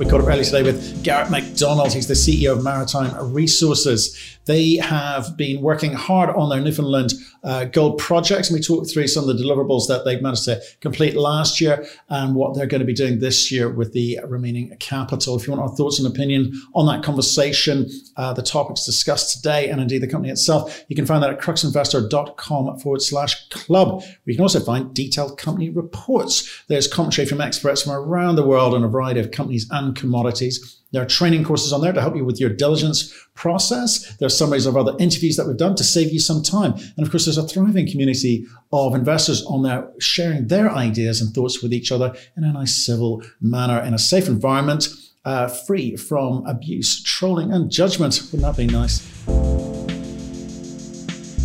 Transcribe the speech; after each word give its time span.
We 0.00 0.06
caught 0.06 0.22
up 0.22 0.28
earlier 0.28 0.44
today 0.44 0.62
with 0.62 1.04
Garrett 1.04 1.30
McDonald. 1.30 1.92
He's 1.92 2.08
the 2.08 2.14
CEO 2.14 2.52
of 2.52 2.64
Maritime 2.64 3.34
Resources. 3.34 4.38
They 4.46 4.76
have 4.76 5.36
been 5.36 5.60
working 5.60 5.92
hard 5.92 6.30
on 6.30 6.48
their 6.48 6.60
Newfoundland 6.62 7.12
uh, 7.44 7.66
gold 7.66 7.98
projects. 7.98 8.48
And 8.48 8.58
we 8.58 8.62
talked 8.62 8.90
through 8.90 9.06
some 9.06 9.28
of 9.28 9.36
the 9.36 9.42
deliverables 9.42 9.86
that 9.88 10.04
they've 10.04 10.20
managed 10.20 10.44
to 10.44 10.60
complete 10.80 11.16
last 11.16 11.60
year 11.60 11.86
and 12.08 12.34
what 12.34 12.54
they're 12.54 12.66
going 12.66 12.80
to 12.80 12.86
be 12.86 12.94
doing 12.94 13.18
this 13.18 13.52
year 13.52 13.68
with 13.68 13.92
the 13.92 14.18
remaining 14.26 14.74
capital. 14.78 15.36
If 15.36 15.46
you 15.46 15.52
want 15.52 15.62
our 15.62 15.76
thoughts 15.76 15.98
and 15.98 16.08
opinion 16.08 16.52
on 16.74 16.86
that 16.86 17.02
conversation, 17.02 17.88
uh, 18.16 18.32
the 18.32 18.42
topics 18.42 18.84
discussed 18.84 19.36
today, 19.36 19.68
and 19.68 19.80
indeed 19.80 20.02
the 20.02 20.08
company 20.08 20.32
itself, 20.32 20.84
you 20.88 20.96
can 20.96 21.06
find 21.06 21.22
that 21.22 21.30
at 21.30 21.40
cruxinvestor.com 21.40 22.78
forward 22.78 23.02
slash 23.02 23.48
club. 23.50 24.02
We 24.26 24.34
can 24.34 24.42
also 24.42 24.60
find 24.60 24.94
detailed 24.94 25.38
company 25.38 25.70
reports. 25.70 26.64
There's 26.68 26.88
commentary 26.88 27.26
from 27.26 27.40
experts 27.40 27.82
from 27.82 27.92
around 27.92 28.36
the 28.36 28.46
world 28.46 28.74
on 28.74 28.84
a 28.84 28.88
variety 28.88 29.20
of 29.20 29.30
companies 29.30 29.68
and 29.70 29.89
commodities. 29.94 30.80
There 30.92 31.02
are 31.02 31.06
training 31.06 31.44
courses 31.44 31.72
on 31.72 31.80
there 31.80 31.92
to 31.92 32.00
help 32.00 32.16
you 32.16 32.24
with 32.24 32.40
your 32.40 32.50
diligence 32.50 33.14
process. 33.34 34.16
There 34.16 34.26
are 34.26 34.30
summaries 34.30 34.66
of 34.66 34.76
other 34.76 34.94
interviews 34.98 35.36
that 35.36 35.46
we've 35.46 35.56
done 35.56 35.76
to 35.76 35.84
save 35.84 36.12
you 36.12 36.18
some 36.18 36.42
time. 36.42 36.74
And 36.96 37.06
of 37.06 37.10
course, 37.10 37.26
there's 37.26 37.38
a 37.38 37.46
thriving 37.46 37.88
community 37.88 38.46
of 38.72 38.94
investors 38.94 39.44
on 39.46 39.62
there 39.62 39.88
sharing 40.00 40.48
their 40.48 40.70
ideas 40.70 41.20
and 41.20 41.32
thoughts 41.32 41.62
with 41.62 41.72
each 41.72 41.92
other 41.92 42.14
in 42.36 42.44
a 42.44 42.52
nice 42.52 42.84
civil 42.84 43.22
manner 43.40 43.80
in 43.80 43.94
a 43.94 43.98
safe 43.98 44.26
environment, 44.26 44.88
uh, 45.24 45.46
free 45.46 45.96
from 45.96 46.44
abuse, 46.46 47.02
trolling, 47.04 47.52
and 47.52 47.70
judgment. 47.70 48.20
Wouldn't 48.32 48.42
that 48.42 48.56
be 48.56 48.66
nice? 48.66 49.06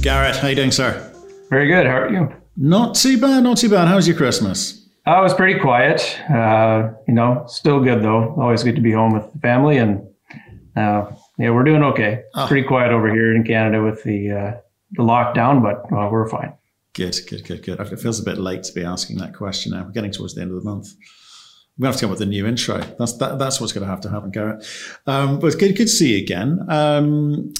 Garrett, 0.02 0.36
how 0.36 0.48
are 0.48 0.50
you 0.50 0.56
doing, 0.56 0.72
sir? 0.72 1.12
Very 1.50 1.68
good. 1.68 1.86
How 1.86 2.02
are 2.02 2.12
you? 2.12 2.32
Not 2.58 2.96
too 2.96 3.20
bad, 3.20 3.44
not 3.44 3.58
too 3.58 3.70
bad. 3.70 3.88
How 3.88 3.96
was 3.96 4.08
your 4.08 4.18
Christmas? 4.18 4.85
Uh, 5.08 5.20
it 5.20 5.24
was 5.24 5.34
pretty 5.34 5.60
quiet. 5.60 6.20
Uh, 6.30 6.92
you 7.08 7.14
know, 7.14 7.44
still 7.48 7.80
good 7.84 8.02
though. 8.02 8.34
Always 8.40 8.64
good 8.64 8.76
to 8.76 8.82
be 8.82 8.92
home 8.92 9.14
with 9.14 9.32
the 9.34 9.40
family, 9.40 9.78
and 9.78 10.02
uh, 10.76 11.12
yeah, 11.38 11.52
we're 11.52 11.64
doing 11.64 11.84
okay. 11.84 12.24
Oh. 12.34 12.48
Pretty 12.48 12.68
quiet 12.68 12.92
over 12.92 13.14
here 13.14 13.36
in 13.36 13.44
Canada 13.44 13.84
with 13.84 14.04
the 14.04 14.32
uh, 14.32 14.54
the 14.92 15.04
lockdown, 15.04 15.62
but 15.62 15.92
we're 16.12 16.28
fine. 16.28 16.54
Good, 16.94 17.18
good, 17.30 17.46
good, 17.46 17.62
good. 17.62 17.80
It 17.80 18.00
feels 18.00 18.20
a 18.20 18.24
bit 18.24 18.38
late 18.38 18.64
to 18.64 18.74
be 18.74 18.84
asking 18.84 19.18
that 19.18 19.36
question 19.36 19.74
now. 19.74 19.84
We're 19.84 19.92
getting 19.92 20.12
towards 20.12 20.34
the 20.34 20.42
end 20.42 20.52
of 20.52 20.64
the 20.64 20.70
month. 20.70 20.88
To 21.78 21.86
have 21.86 21.96
to 21.96 22.02
come 22.02 22.10
up 22.10 22.20
with 22.20 22.22
a 22.22 22.30
new 22.30 22.48
intro. 22.48 22.80
That's 22.98 23.18
that, 23.18 23.38
that's 23.38 23.60
what's 23.60 23.74
going 23.74 23.86
to 23.86 23.90
have 23.90 24.00
to 24.02 24.10
happen, 24.10 24.32
Garrett. 24.32 24.66
Um, 25.06 25.40
but 25.40 25.60
good, 25.60 25.76
good 25.76 25.88
to 25.88 25.88
see 25.90 26.16
you 26.16 26.24
again. 26.24 26.66
Um, 26.70 27.54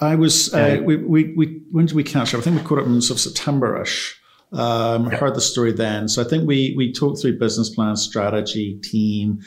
I 0.00 0.16
was 0.16 0.52
uh, 0.52 0.80
we, 0.82 0.96
we 0.96 1.34
we 1.34 1.62
when 1.70 1.86
did 1.86 1.94
we 1.94 2.02
catch 2.02 2.34
up? 2.34 2.40
I 2.40 2.42
think 2.42 2.56
we 2.56 2.66
caught 2.66 2.80
up 2.80 2.86
in 2.86 3.00
sort 3.00 3.18
of 3.18 3.20
September-ish. 3.20 4.19
Um. 4.52 5.10
Heard 5.10 5.34
the 5.34 5.40
story 5.40 5.72
then, 5.72 6.08
so 6.08 6.22
I 6.22 6.28
think 6.28 6.46
we 6.46 6.74
we 6.76 6.92
talked 6.92 7.20
through 7.20 7.38
business 7.38 7.70
plan, 7.70 7.96
strategy, 7.96 8.80
team, 8.82 9.40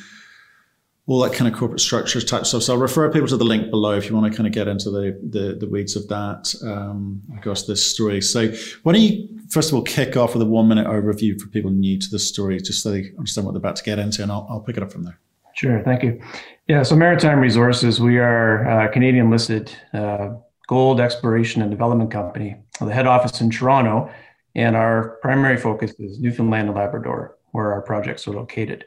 all 1.08 1.20
that 1.22 1.34
kind 1.34 1.52
of 1.52 1.60
corporate 1.60 1.82
structures 1.82 2.24
type 2.24 2.46
stuff. 2.46 2.64
So 2.64 2.74
I'll 2.74 2.80
refer 2.80 3.12
people 3.12 3.28
to 3.28 3.38
the 3.38 3.44
link 3.44 3.70
below 3.70 3.98
if 3.98 4.10
you 4.10 4.16
want 4.16 4.32
to 4.32 4.38
kind 4.38 4.48
of 4.48 4.54
get 4.54 4.68
into 4.68 4.90
the 4.90 5.20
the, 5.22 5.56
the 5.60 5.68
weeds 5.68 5.96
of 5.96 6.08
that. 6.08 6.54
Um, 6.64 7.22
across 7.38 7.64
this 7.66 7.86
story. 7.86 8.22
So 8.22 8.48
why 8.84 8.94
don't 8.94 9.02
you 9.02 9.28
first 9.50 9.70
of 9.70 9.76
all 9.76 9.82
kick 9.82 10.16
off 10.16 10.34
with 10.34 10.42
a 10.42 10.46
one 10.46 10.68
minute 10.68 10.88
overview 10.88 11.40
for 11.40 11.48
people 11.48 11.72
new 11.72 12.00
to 12.00 12.10
the 12.10 12.20
story, 12.20 12.58
just 12.60 12.82
so 12.82 12.92
they 12.92 13.12
understand 13.18 13.46
what 13.46 13.52
they're 13.52 13.60
about 13.60 13.76
to 13.76 13.84
get 13.84 14.00
into, 14.00 14.24
and 14.24 14.32
I'll, 14.32 14.48
I'll 14.50 14.62
pick 14.62 14.78
it 14.78 14.84
up 14.84 14.92
from 14.92 15.04
there. 15.04 15.20
Sure, 15.56 15.82
thank 15.84 16.04
you. 16.04 16.22
Yeah, 16.68 16.84
so 16.84 16.96
Maritime 16.96 17.40
Resources, 17.40 18.00
we 18.00 18.18
are 18.18 18.64
a 18.64 18.90
Canadian 18.90 19.30
listed 19.30 19.76
uh, 19.94 20.30
gold 20.68 21.02
exploration 21.02 21.62
and 21.62 21.70
development 21.70 22.10
company. 22.10 22.56
The 22.80 22.94
head 22.94 23.06
office 23.06 23.42
in 23.42 23.50
Toronto 23.52 24.10
and 24.56 24.76
our 24.76 25.18
primary 25.22 25.58
focus 25.58 25.94
is 26.00 26.20
Newfoundland 26.20 26.68
and 26.68 26.78
Labrador, 26.78 27.38
where 27.52 27.74
our 27.74 27.82
projects 27.82 28.28
are 28.28 28.34
located. 28.34 28.86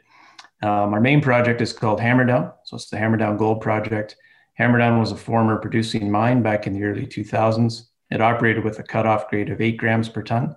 Um, 0.63 0.93
our 0.93 1.01
main 1.01 1.21
project 1.21 1.61
is 1.61 1.73
called 1.73 1.99
Hammerdown. 1.99 2.53
So 2.63 2.75
it's 2.75 2.89
the 2.89 2.97
Hammerdown 2.97 3.37
Gold 3.37 3.61
Project. 3.61 4.15
Hammerdown 4.59 4.99
was 4.99 5.11
a 5.11 5.17
former 5.17 5.57
producing 5.57 6.09
mine 6.09 6.41
back 6.41 6.65
in 6.65 6.73
the 6.73 6.83
early 6.83 7.05
2000s. 7.05 7.87
It 8.09 8.21
operated 8.21 8.63
with 8.63 8.79
a 8.79 8.83
cutoff 8.83 9.29
grade 9.29 9.49
of 9.49 9.61
eight 9.61 9.77
grams 9.77 10.09
per 10.09 10.23
ton 10.23 10.55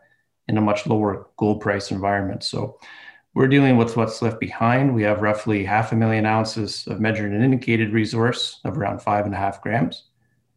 in 0.48 0.56
a 0.56 0.60
much 0.60 0.86
lower 0.86 1.26
gold 1.36 1.60
price 1.60 1.90
environment. 1.90 2.42
So 2.44 2.78
we're 3.34 3.48
dealing 3.48 3.76
with 3.76 3.96
what's 3.96 4.22
left 4.22 4.40
behind. 4.40 4.94
We 4.94 5.02
have 5.02 5.22
roughly 5.22 5.64
half 5.64 5.92
a 5.92 5.96
million 5.96 6.24
ounces 6.24 6.86
of 6.86 7.00
measured 7.00 7.32
and 7.32 7.44
indicated 7.44 7.92
resource 7.92 8.60
of 8.64 8.78
around 8.78 9.02
five 9.02 9.26
and 9.26 9.34
a 9.34 9.38
half 9.38 9.60
grams, 9.60 10.04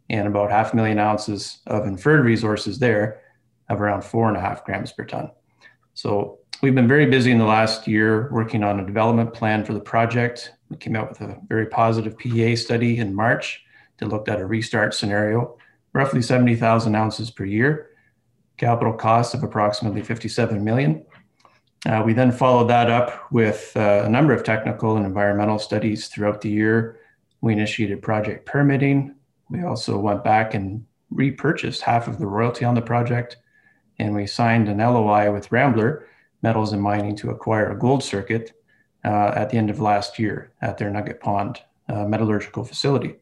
and 0.09 0.28
about 0.28 0.52
half 0.52 0.74
a 0.74 0.75
million 0.75 1.00
ounces 1.00 1.59
of 1.68 1.86
inferred 1.86 2.25
resources 2.25 2.80
there 2.80 3.23
of 3.74 3.82
around 3.82 4.04
four 4.04 4.28
and 4.28 4.38
a 4.38 4.40
half 4.40 4.64
grams 4.64 4.92
per 4.92 5.04
ton. 5.04 5.32
So 5.94 6.40
we've 6.62 6.76
been 6.76 6.88
very 6.88 7.06
busy 7.06 7.32
in 7.32 7.38
the 7.38 7.46
last 7.46 7.88
year 7.88 8.30
working 8.32 8.64
on 8.64 8.80
a 8.80 8.86
development 8.86 9.34
plan 9.34 9.66
for 9.66 9.74
the 9.74 9.82
project. 9.82 10.54
We 10.70 10.78
came 10.78 10.96
out 10.96 11.10
with 11.10 11.22
a 11.22 11.38
very 11.48 11.66
positive 11.66 12.18
PEA 12.18 12.56
study 12.56 12.98
in 12.98 13.14
March 13.14 13.64
that 13.98 14.08
looked 14.08 14.30
at 14.30 14.40
a 14.40 14.46
restart 14.46 14.94
scenario, 14.94 15.58
roughly 15.94 16.22
70,000 16.22 16.96
ounces 16.96 17.30
per 17.30 17.46
year, 17.46 17.90
capital 18.58 18.94
costs 18.94 19.34
of 19.34 19.44
approximately 19.44 20.02
57 20.02 20.64
million. 20.64 21.06
Uh, 21.86 22.02
we 22.06 22.14
then 22.14 22.32
followed 22.32 22.70
that 22.70 22.90
up 22.90 23.30
with 23.32 23.74
uh, 23.76 24.04
a 24.06 24.10
number 24.10 24.34
of 24.34 24.44
technical 24.44 24.96
and 24.96 25.06
environmental 25.06 25.60
studies 25.60 26.08
throughout 26.08 26.40
the 26.40 26.50
year. 26.50 26.98
We 27.42 27.52
initiated 27.52 28.02
project 28.02 28.46
permitting. 28.46 29.16
We 29.50 29.64
also 29.64 30.00
went 30.00 30.24
back 30.24 30.54
and 30.54 30.86
repurchased 31.12 31.82
half 31.82 32.08
of 32.08 32.20
the 32.20 32.26
royalty 32.26 32.64
on 32.64 32.74
the 32.74 32.82
project 32.82 33.38
and 34.00 34.16
we 34.16 34.28
signed 34.28 34.70
an 34.70 34.78
LOI 34.78 35.31
with 35.31 35.52
Rambler 35.52 36.08
Metals 36.42 36.74
and 36.74 36.81
Mining 36.81 37.16
to 37.18 37.30
acquire 37.30 37.72
a 37.72 37.80
gold 37.80 38.04
circuit 38.04 38.54
uh, 39.06 39.31
at 39.36 39.50
the 39.50 39.58
end 39.58 39.70
of 39.70 39.80
last 39.80 40.20
year 40.20 40.52
at 40.62 40.78
their 40.78 40.90
Nugget 40.90 41.20
Pond 41.20 41.62
uh, 41.90 42.06
metallurgical 42.06 42.64
facility. 42.64 43.16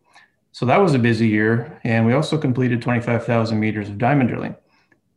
So 0.51 0.65
that 0.65 0.81
was 0.81 0.93
a 0.93 0.99
busy 0.99 1.27
year, 1.27 1.79
and 1.83 2.05
we 2.05 2.13
also 2.13 2.37
completed 2.37 2.81
25,000 2.81 3.59
meters 3.59 3.89
of 3.89 3.97
diamond 3.97 4.29
drilling 4.29 4.55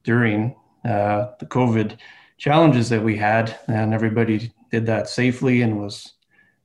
during 0.05 0.55
uh, 0.85 1.33
the 1.41 1.47
COVID 1.47 1.99
challenges 2.39 2.89
that 2.91 3.03
we 3.03 3.17
had, 3.17 3.59
and 3.67 3.93
everybody 3.93 4.53
did 4.71 4.87
that 4.87 5.09
safely 5.09 5.63
and 5.63 5.81
was 5.81 6.13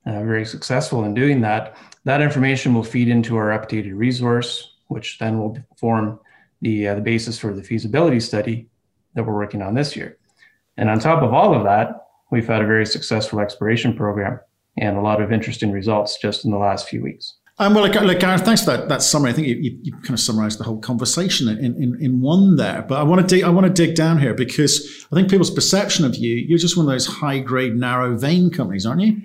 uh, 0.05 0.23
very 0.23 0.45
successful 0.45 1.03
in 1.05 1.13
doing 1.13 1.41
that. 1.41 1.77
That 2.03 2.21
information 2.21 2.73
will 2.73 2.83
feed 2.83 3.07
into 3.07 3.37
our 3.37 3.57
updated 3.57 3.97
resource, 3.97 4.75
which 4.87 5.17
then 5.19 5.39
will 5.39 5.57
form 5.77 6.19
the, 6.61 6.89
uh, 6.89 6.95
the 6.95 7.01
basis 7.01 7.39
for 7.39 7.53
the 7.53 7.63
feasibility 7.63 8.19
study 8.19 8.69
that 9.15 9.23
we're 9.23 9.35
working 9.35 9.61
on 9.61 9.73
this 9.73 9.95
year. 9.95 10.17
And 10.77 10.89
on 10.89 10.99
top 10.99 11.23
of 11.23 11.33
all 11.33 11.53
of 11.53 11.63
that, 11.65 12.07
we've 12.31 12.47
had 12.47 12.61
a 12.61 12.67
very 12.67 12.85
successful 12.85 13.39
exploration 13.39 13.95
program 13.95 14.39
and 14.77 14.97
a 14.97 15.01
lot 15.01 15.21
of 15.21 15.31
interesting 15.31 15.71
results 15.71 16.17
just 16.21 16.45
in 16.45 16.51
the 16.51 16.57
last 16.57 16.87
few 16.87 17.03
weeks. 17.03 17.35
Um, 17.61 17.73
well, 17.73 17.83
like 17.83 18.19
Gareth, 18.21 18.45
thanks 18.45 18.63
for 18.63 18.71
that, 18.71 18.87
that 18.87 19.01
summary. 19.01 19.31
I 19.31 19.33
think 19.33 19.47
you, 19.47 19.55
you, 19.55 19.77
you, 19.81 19.91
kind 19.91 20.11
of 20.11 20.21
summarized 20.21 20.59
the 20.59 20.63
whole 20.63 20.79
conversation 20.79 21.49
in, 21.49 21.75
in, 21.75 21.97
in 21.99 22.21
one 22.21 22.55
there. 22.55 22.83
But 22.83 22.99
I 22.99 23.03
want 23.03 23.19
to 23.19 23.35
dig 23.35 23.43
I 23.43 23.49
want 23.49 23.67
to 23.67 23.73
dig 23.73 23.95
down 23.95 24.17
here 24.17 24.33
because 24.33 25.05
I 25.11 25.15
think 25.15 25.29
people's 25.29 25.51
perception 25.51 26.05
of 26.05 26.15
you, 26.15 26.35
you're 26.35 26.57
just 26.57 26.77
one 26.77 26.85
of 26.85 26.91
those 26.91 27.05
high 27.05 27.39
grade, 27.39 27.75
narrow 27.75 28.15
vein 28.17 28.49
companies, 28.49 28.85
aren't 28.85 29.01
you? 29.01 29.17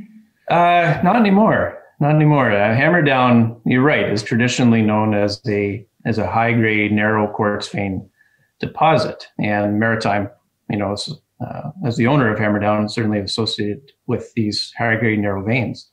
Uh, 0.50 1.00
not 1.04 1.14
anymore. 1.14 1.78
Not 2.00 2.16
anymore. 2.16 2.50
Uh, 2.50 2.76
Hammerdown, 2.76 3.60
you're 3.64 3.82
right, 3.82 4.10
is 4.10 4.24
traditionally 4.24 4.82
known 4.82 5.14
as 5.14 5.40
a 5.46 5.86
as 6.04 6.18
a 6.18 6.26
high 6.26 6.52
grade, 6.54 6.90
narrow 6.90 7.28
quartz 7.28 7.68
vein 7.68 8.10
deposit. 8.60 9.26
And 9.38 9.78
Maritime, 9.78 10.30
you 10.70 10.76
know, 10.76 10.92
as, 10.92 11.12
uh, 11.40 11.70
as 11.84 11.96
the 11.96 12.06
owner 12.06 12.32
of 12.32 12.38
Hammerdown, 12.38 12.90
certainly 12.90 13.18
associated 13.18 13.92
with 14.06 14.32
these 14.34 14.72
high 14.78 14.96
grade 14.96 15.18
narrow 15.18 15.44
veins. 15.44 15.90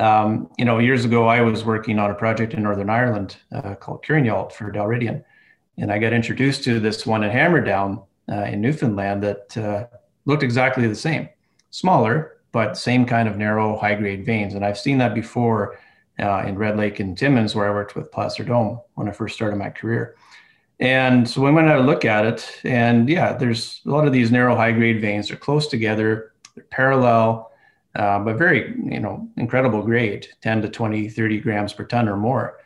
Um, 0.00 0.48
you 0.58 0.64
know, 0.64 0.78
years 0.78 1.04
ago, 1.04 1.26
I 1.26 1.40
was 1.40 1.64
working 1.64 1.98
on 1.98 2.10
a 2.10 2.14
project 2.14 2.54
in 2.54 2.62
Northern 2.62 2.90
Ireland 2.90 3.36
uh, 3.52 3.74
called 3.74 4.04
Kieran 4.04 4.24
for 4.50 4.72
Dalradian. 4.72 5.24
And 5.76 5.92
I 5.92 5.98
got 5.98 6.12
introduced 6.12 6.64
to 6.64 6.80
this 6.80 7.06
one 7.06 7.24
at 7.24 7.32
Hammerdown 7.32 8.04
uh, 8.30 8.42
in 8.44 8.60
Newfoundland 8.60 9.22
that 9.22 9.56
uh, 9.56 9.86
looked 10.24 10.42
exactly 10.42 10.86
the 10.86 10.94
same, 10.94 11.28
smaller, 11.70 12.38
but 12.52 12.76
same 12.76 13.06
kind 13.06 13.28
of 13.28 13.36
narrow, 13.36 13.76
high 13.76 13.94
grade 13.94 14.24
veins. 14.24 14.54
And 14.54 14.64
I've 14.64 14.78
seen 14.78 14.98
that 14.98 15.14
before 15.14 15.78
uh, 16.18 16.44
in 16.46 16.56
Red 16.56 16.76
Lake 16.76 17.00
and 17.00 17.16
Timmins, 17.16 17.54
where 17.54 17.68
I 17.68 17.70
worked 17.70 17.94
with 17.94 18.10
Placer 18.10 18.44
Dome 18.44 18.80
when 18.94 19.08
I 19.08 19.12
first 19.12 19.34
started 19.34 19.56
my 19.56 19.70
career. 19.70 20.16
And 20.80 21.28
so 21.28 21.42
we 21.42 21.50
went 21.50 21.68
out 21.68 21.78
to 21.78 21.82
look 21.82 22.04
at 22.04 22.24
it, 22.24 22.60
and 22.62 23.08
yeah, 23.08 23.32
there's 23.32 23.80
a 23.84 23.90
lot 23.90 24.06
of 24.06 24.12
these 24.12 24.30
narrow 24.30 24.54
high 24.54 24.70
grade 24.70 25.00
veins. 25.00 25.28
They're 25.28 25.36
close 25.36 25.66
together, 25.66 26.32
they're 26.54 26.64
parallel, 26.70 27.50
uh, 27.96 28.20
but 28.20 28.36
very, 28.36 28.76
you 28.84 29.00
know, 29.00 29.28
incredible 29.36 29.82
grade 29.82 30.28
10 30.40 30.62
to 30.62 30.68
20, 30.68 31.08
30 31.08 31.40
grams 31.40 31.72
per 31.72 31.84
ton 31.84 32.08
or 32.08 32.16
more. 32.16 32.58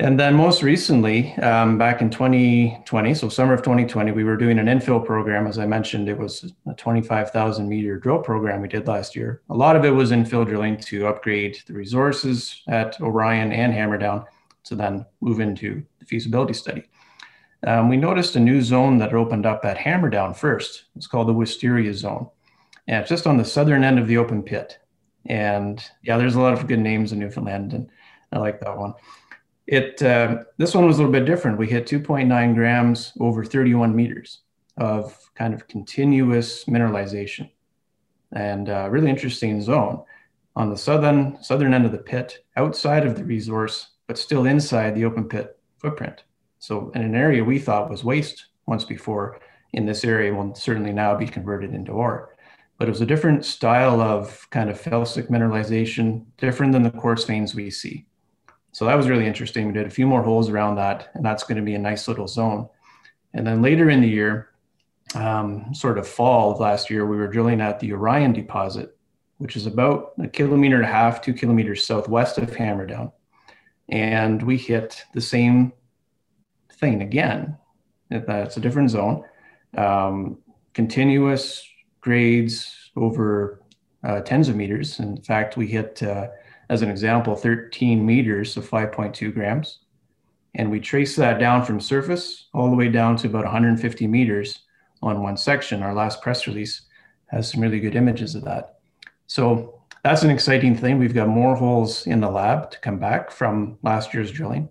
And 0.00 0.18
then 0.18 0.34
most 0.34 0.62
recently, 0.62 1.34
um, 1.38 1.76
back 1.76 2.00
in 2.00 2.08
2020, 2.08 3.14
so 3.14 3.28
summer 3.28 3.52
of 3.52 3.62
2020, 3.62 4.12
we 4.12 4.22
were 4.22 4.36
doing 4.36 4.60
an 4.60 4.66
infill 4.66 5.04
program. 5.04 5.48
As 5.48 5.58
I 5.58 5.66
mentioned, 5.66 6.08
it 6.08 6.16
was 6.16 6.52
a 6.68 6.74
25,000 6.74 7.68
meter 7.68 7.98
drill 7.98 8.20
program 8.20 8.62
we 8.62 8.68
did 8.68 8.86
last 8.86 9.16
year. 9.16 9.42
A 9.50 9.54
lot 9.54 9.74
of 9.74 9.84
it 9.84 9.90
was 9.90 10.12
infill 10.12 10.46
drilling 10.46 10.76
to 10.82 11.08
upgrade 11.08 11.58
the 11.66 11.72
resources 11.72 12.62
at 12.68 13.00
Orion 13.00 13.50
and 13.50 13.74
Hammerdown 13.74 14.24
to 14.64 14.76
then 14.76 15.04
move 15.20 15.40
into 15.40 15.82
the 15.98 16.04
feasibility 16.04 16.54
study. 16.54 16.84
Um, 17.66 17.88
we 17.88 17.96
noticed 17.96 18.36
a 18.36 18.40
new 18.40 18.62
zone 18.62 18.98
that 18.98 19.12
opened 19.12 19.46
up 19.46 19.64
at 19.64 19.78
Hammerdown 19.78 20.36
first. 20.36 20.84
It's 20.96 21.06
called 21.06 21.28
the 21.28 21.34
Wisteria 21.34 21.92
Zone. 21.92 22.28
And 22.86 23.00
it's 23.00 23.08
just 23.08 23.26
on 23.26 23.36
the 23.36 23.44
southern 23.44 23.84
end 23.84 23.98
of 23.98 24.06
the 24.06 24.16
open 24.16 24.42
pit. 24.42 24.78
And 25.26 25.82
yeah, 26.02 26.16
there's 26.16 26.36
a 26.36 26.40
lot 26.40 26.54
of 26.54 26.66
good 26.66 26.78
names 26.78 27.12
in 27.12 27.18
Newfoundland, 27.18 27.72
and 27.72 27.90
I 28.32 28.38
like 28.38 28.60
that 28.60 28.76
one. 28.76 28.94
It 29.66 30.02
uh, 30.02 30.44
this 30.56 30.74
one 30.74 30.86
was 30.86 30.96
a 30.96 31.00
little 31.00 31.12
bit 31.12 31.26
different. 31.26 31.58
We 31.58 31.66
hit 31.66 31.86
2.9 31.86 32.54
grams 32.54 33.12
over 33.20 33.44
31 33.44 33.94
meters 33.94 34.40
of 34.78 35.18
kind 35.34 35.52
of 35.52 35.68
continuous 35.68 36.64
mineralization, 36.64 37.50
and 38.32 38.70
uh, 38.70 38.88
really 38.90 39.10
interesting 39.10 39.60
zone 39.60 40.02
on 40.56 40.70
the 40.70 40.76
southern 40.76 41.42
southern 41.42 41.74
end 41.74 41.84
of 41.84 41.92
the 41.92 41.98
pit, 41.98 42.44
outside 42.56 43.04
of 43.04 43.16
the 43.16 43.24
resource, 43.24 43.88
but 44.06 44.16
still 44.16 44.46
inside 44.46 44.94
the 44.94 45.04
open 45.04 45.28
pit 45.28 45.58
footprint. 45.76 46.22
So 46.58 46.90
in 46.94 47.02
an 47.02 47.14
area 47.14 47.44
we 47.44 47.58
thought 47.58 47.90
was 47.90 48.04
waste 48.04 48.46
once 48.66 48.84
before, 48.84 49.40
in 49.72 49.86
this 49.86 50.04
area 50.04 50.34
will 50.34 50.54
certainly 50.54 50.92
now 50.92 51.16
be 51.16 51.26
converted 51.26 51.74
into 51.74 51.92
ore. 51.92 52.36
But 52.78 52.88
it 52.88 52.92
was 52.92 53.00
a 53.00 53.06
different 53.06 53.44
style 53.44 54.00
of 54.00 54.48
kind 54.50 54.70
of 54.70 54.80
felsic 54.80 55.28
mineralization, 55.30 56.24
different 56.36 56.72
than 56.72 56.82
the 56.82 56.90
quartz 56.90 57.24
veins 57.24 57.54
we 57.54 57.70
see. 57.70 58.06
So 58.72 58.84
that 58.84 58.96
was 58.96 59.08
really 59.08 59.26
interesting. 59.26 59.66
We 59.66 59.72
did 59.72 59.86
a 59.86 59.90
few 59.90 60.06
more 60.06 60.22
holes 60.22 60.48
around 60.48 60.76
that, 60.76 61.10
and 61.14 61.24
that's 61.24 61.42
going 61.42 61.56
to 61.56 61.64
be 61.64 61.74
a 61.74 61.78
nice 61.78 62.06
little 62.06 62.28
zone. 62.28 62.68
And 63.34 63.46
then 63.46 63.62
later 63.62 63.90
in 63.90 64.00
the 64.00 64.08
year, 64.08 64.50
um, 65.14 65.74
sort 65.74 65.98
of 65.98 66.06
fall 66.06 66.52
of 66.52 66.60
last 66.60 66.90
year, 66.90 67.06
we 67.06 67.16
were 67.16 67.28
drilling 67.28 67.60
at 67.60 67.80
the 67.80 67.92
Orion 67.92 68.32
deposit, 68.32 68.96
which 69.38 69.56
is 69.56 69.66
about 69.66 70.12
a 70.22 70.28
kilometer 70.28 70.76
and 70.76 70.84
a 70.84 70.88
half, 70.88 71.20
two 71.20 71.34
kilometers 71.34 71.86
southwest 71.86 72.38
of 72.38 72.50
Hammerdown. 72.50 73.12
And 73.88 74.42
we 74.42 74.56
hit 74.56 75.02
the 75.14 75.20
same 75.20 75.72
thing 76.78 77.02
again. 77.02 77.56
That's 78.10 78.56
a 78.56 78.60
different 78.60 78.90
zone. 78.90 79.24
Um, 79.76 80.38
continuous 80.72 81.66
grades 82.00 82.90
over 82.96 83.60
uh, 84.04 84.20
tens 84.20 84.48
of 84.48 84.56
meters. 84.56 84.98
In 85.00 85.20
fact, 85.20 85.56
we 85.56 85.66
hit, 85.66 86.02
uh, 86.02 86.28
as 86.70 86.82
an 86.82 86.90
example, 86.90 87.34
13 87.34 88.04
meters 88.04 88.56
of 88.56 88.68
5.2 88.68 89.32
grams. 89.34 89.80
And 90.54 90.70
we 90.70 90.80
trace 90.80 91.14
that 91.16 91.38
down 91.38 91.64
from 91.64 91.80
surface 91.80 92.48
all 92.54 92.70
the 92.70 92.76
way 92.76 92.88
down 92.88 93.16
to 93.18 93.28
about 93.28 93.44
150 93.44 94.06
meters 94.06 94.60
on 95.02 95.22
one 95.22 95.36
section. 95.36 95.82
Our 95.82 95.94
last 95.94 96.22
press 96.22 96.46
release 96.46 96.82
has 97.26 97.50
some 97.50 97.60
really 97.60 97.80
good 97.80 97.94
images 97.94 98.34
of 98.34 98.44
that. 98.44 98.78
So 99.26 99.82
that's 100.02 100.22
an 100.22 100.30
exciting 100.30 100.76
thing. 100.76 100.98
We've 100.98 101.14
got 101.14 101.28
more 101.28 101.54
holes 101.54 102.06
in 102.06 102.20
the 102.20 102.30
lab 102.30 102.70
to 102.70 102.80
come 102.80 102.98
back 102.98 103.30
from 103.30 103.78
last 103.82 104.14
year's 104.14 104.32
drilling. 104.32 104.68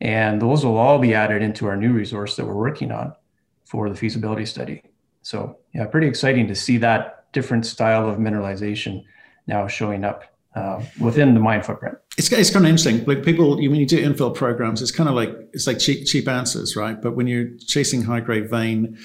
And 0.00 0.40
those 0.40 0.64
will 0.64 0.76
all 0.76 0.98
be 0.98 1.14
added 1.14 1.42
into 1.42 1.66
our 1.66 1.76
new 1.76 1.92
resource 1.92 2.36
that 2.36 2.46
we're 2.46 2.54
working 2.54 2.92
on 2.92 3.12
for 3.64 3.88
the 3.88 3.96
feasibility 3.96 4.46
study. 4.46 4.82
So, 5.22 5.58
yeah, 5.74 5.86
pretty 5.86 6.06
exciting 6.06 6.46
to 6.48 6.54
see 6.54 6.78
that 6.78 7.30
different 7.32 7.66
style 7.66 8.08
of 8.08 8.18
mineralization 8.18 9.04
now 9.46 9.66
showing 9.66 10.04
up 10.04 10.24
uh, 10.54 10.82
within 11.00 11.34
the 11.34 11.40
mine 11.40 11.62
footprint. 11.62 11.96
It's, 12.16 12.30
it's 12.32 12.50
kind 12.50 12.64
of 12.64 12.70
interesting. 12.70 13.04
Like 13.04 13.22
people, 13.24 13.56
when 13.56 13.74
you 13.74 13.86
do 13.86 14.02
infill 14.02 14.34
programs, 14.34 14.82
it's 14.82 14.90
kind 14.90 15.08
of 15.08 15.14
like 15.14 15.30
it's 15.52 15.66
like 15.66 15.78
cheap 15.78 16.06
cheap 16.06 16.28
answers, 16.28 16.76
right? 16.76 17.00
But 17.00 17.14
when 17.16 17.26
you're 17.26 17.50
chasing 17.66 18.02
high 18.02 18.20
grade 18.20 18.50
vein, 18.50 18.98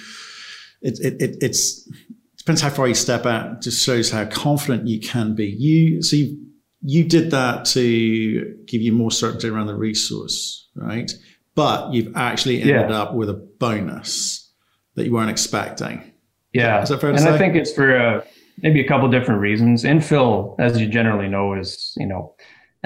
it, 0.81 0.99
it, 0.99 1.21
it 1.21 1.37
it's 1.41 1.87
it 1.87 2.37
depends 2.37 2.61
how 2.61 2.69
far 2.69 2.87
you 2.87 2.95
step 2.95 3.25
out. 3.25 3.61
Just 3.61 3.83
shows 3.83 4.11
how 4.11 4.25
confident 4.25 4.87
you 4.87 4.99
can 4.99 5.35
be. 5.35 5.47
You 5.47 6.01
so 6.01 6.15
you 6.15 6.42
you 6.83 7.03
did 7.03 7.31
that 7.31 7.65
to 7.65 8.57
give 8.65 8.81
you 8.81 8.91
more 8.91 9.12
certainty 9.12 9.47
around 9.47 9.68
the 9.68 9.75
resource, 9.75 10.68
right? 10.75 11.12
But 11.56 11.94
you've 11.94 12.15
actually 12.15 12.62
ended 12.62 12.89
yeah. 12.89 13.01
up 13.01 13.13
with 13.13 13.30
a 13.30 13.33
bonus 13.33 14.51
that 14.95 15.06
you 15.06 15.13
weren't 15.13 15.30
expecting. 15.30 16.12
Yeah, 16.51 16.81
is 16.83 16.89
that 16.89 17.01
fair 17.01 17.12
and? 17.12 17.19
I 17.19 17.38
think 17.38 17.56
it's 17.56 17.74
for 17.74 17.97
uh, 17.97 18.24
maybe 18.62 18.80
a 18.81 18.88
couple 18.88 19.07
different 19.09 19.41
reasons. 19.41 19.83
Infill, 19.83 20.56
as 20.59 20.80
you 20.80 20.88
generally 20.88 21.27
know, 21.27 21.53
is 21.53 21.94
you 21.97 22.06
know 22.06 22.35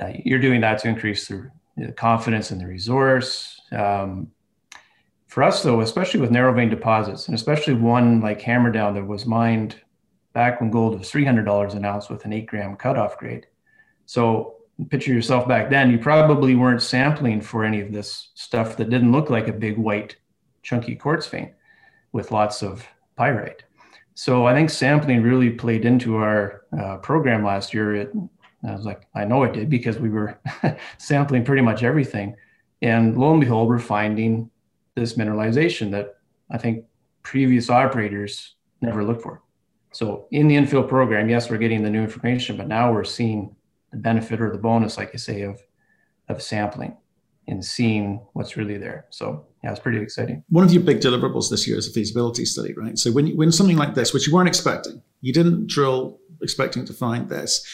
uh, 0.01 0.11
you're 0.23 0.39
doing 0.39 0.61
that 0.61 0.79
to 0.79 0.87
increase 0.87 1.27
the, 1.27 1.49
the 1.75 1.91
confidence 1.91 2.51
in 2.51 2.59
the 2.59 2.67
resource. 2.67 3.59
Um, 3.71 4.31
for 5.25 5.43
us, 5.43 5.63
though, 5.63 5.81
especially 5.81 6.21
with 6.21 6.31
narrow 6.31 6.53
vein 6.53 6.69
deposits, 6.69 7.27
and 7.27 7.35
especially 7.35 7.73
one 7.73 8.21
like 8.21 8.41
Hammerdown 8.41 8.93
that 8.93 9.05
was 9.05 9.25
mined 9.25 9.75
back 10.33 10.61
when 10.61 10.71
gold 10.71 10.97
was 10.97 11.11
$300 11.11 11.75
an 11.75 11.83
ounce 11.83 12.09
with 12.09 12.23
an 12.25 12.31
eight 12.31 12.45
gram 12.45 12.75
cutoff 12.75 13.17
grade, 13.17 13.47
so 14.07 14.55
picture 14.89 15.13
yourself 15.13 15.47
back 15.47 15.69
then, 15.69 15.91
you 15.91 15.99
probably 15.99 16.55
weren't 16.55 16.81
sampling 16.81 17.41
for 17.41 17.63
any 17.65 17.81
of 17.81 17.91
this 17.91 18.29
stuff 18.35 18.77
that 18.77 18.89
didn't 18.89 19.11
look 19.11 19.29
like 19.29 19.47
a 19.47 19.53
big 19.53 19.77
white 19.77 20.15
chunky 20.63 20.95
quartz 20.95 21.27
vein 21.27 21.53
with 22.13 22.31
lots 22.31 22.63
of 22.63 22.87
pyrite. 23.17 23.63
So 24.15 24.47
I 24.47 24.53
think 24.53 24.69
sampling 24.69 25.21
really 25.21 25.49
played 25.49 25.85
into 25.85 26.15
our 26.15 26.63
uh, 26.79 26.97
program 26.97 27.43
last 27.43 27.73
year. 27.73 27.95
It, 27.95 28.11
I 28.67 28.71
was 28.73 28.85
like, 28.85 29.07
I 29.13 29.25
know 29.25 29.43
it 29.43 29.53
did 29.53 29.69
because 29.69 29.99
we 29.99 30.09
were 30.09 30.39
sampling 30.97 31.43
pretty 31.43 31.61
much 31.61 31.83
everything. 31.83 32.35
And 32.81 33.17
lo 33.17 33.31
and 33.31 33.41
behold, 33.41 33.67
we're 33.67 33.79
finding 33.79 34.49
this 34.95 35.13
mineralization 35.13 35.91
that 35.91 36.15
I 36.49 36.57
think 36.57 36.85
previous 37.23 37.69
operators 37.69 38.55
never 38.81 39.03
looked 39.03 39.21
for. 39.21 39.41
So 39.91 40.27
in 40.31 40.47
the 40.47 40.55
infill 40.55 40.87
program, 40.87 41.29
yes, 41.29 41.49
we're 41.49 41.57
getting 41.57 41.83
the 41.83 41.89
new 41.89 42.03
information, 42.03 42.55
but 42.55 42.67
now 42.67 42.91
we're 42.93 43.03
seeing 43.03 43.55
the 43.91 43.97
benefit 43.97 44.41
or 44.41 44.51
the 44.51 44.57
bonus, 44.57 44.97
like 44.97 45.13
you 45.13 45.19
say, 45.19 45.41
of 45.41 45.61
of 46.29 46.41
sampling 46.41 46.97
and 47.47 47.63
seeing 47.63 48.19
what's 48.33 48.57
really 48.57 48.77
there. 48.77 49.05
So 49.09 49.45
yeah, 49.63 49.71
it's 49.71 49.79
pretty 49.79 49.99
exciting. 49.99 50.43
One 50.49 50.65
of 50.65 50.73
your 50.73 50.83
big 50.83 50.99
deliverables 50.99 51.49
this 51.49 51.67
year 51.67 51.77
is 51.77 51.87
a 51.87 51.91
feasibility 51.91 52.45
study, 52.45 52.73
right? 52.73 52.97
So 52.97 53.11
when 53.11 53.27
you, 53.27 53.37
when 53.37 53.51
something 53.51 53.77
like 53.77 53.95
this, 53.95 54.13
which 54.13 54.27
you 54.27 54.33
weren't 54.33 54.49
expecting, 54.49 55.01
you 55.21 55.31
didn't 55.33 55.67
drill 55.67 56.19
expecting 56.41 56.85
to 56.85 56.93
find 56.93 57.29
this, 57.29 57.65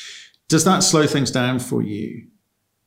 does 0.48 0.64
that 0.66 0.84
slow 0.84 1.08
things 1.08 1.32
down 1.32 1.60
for 1.60 1.82
you? 1.82 2.28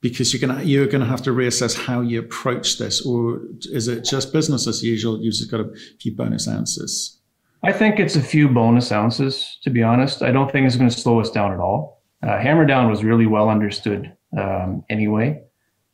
Because 0.00 0.32
you're 0.32 0.46
gonna 0.46 0.62
you're 0.62 0.86
gonna 0.86 1.06
have 1.06 1.22
to 1.22 1.30
reassess 1.30 1.76
how 1.86 2.00
you 2.00 2.20
approach 2.20 2.78
this, 2.78 3.04
or 3.04 3.40
is 3.72 3.88
it 3.88 4.04
just 4.04 4.32
business 4.32 4.68
as 4.68 4.82
usual? 4.82 5.20
You've 5.20 5.34
just 5.34 5.50
got 5.50 5.60
a 5.60 5.74
few 6.00 6.14
bonus 6.14 6.46
ounces. 6.46 7.18
I 7.64 7.72
think 7.72 7.98
it's 7.98 8.14
a 8.14 8.22
few 8.22 8.48
bonus 8.48 8.92
ounces, 8.92 9.58
to 9.62 9.70
be 9.70 9.82
honest. 9.82 10.22
I 10.22 10.30
don't 10.30 10.52
think 10.52 10.66
it's 10.66 10.76
going 10.76 10.90
to 10.90 10.96
slow 10.96 11.18
us 11.18 11.30
down 11.30 11.52
at 11.52 11.58
all. 11.58 11.95
Uh, 12.22 12.38
Hammerdown 12.38 12.90
was 12.90 13.04
really 13.04 13.26
well 13.26 13.48
understood 13.48 14.12
um, 14.38 14.84
anyway. 14.88 15.42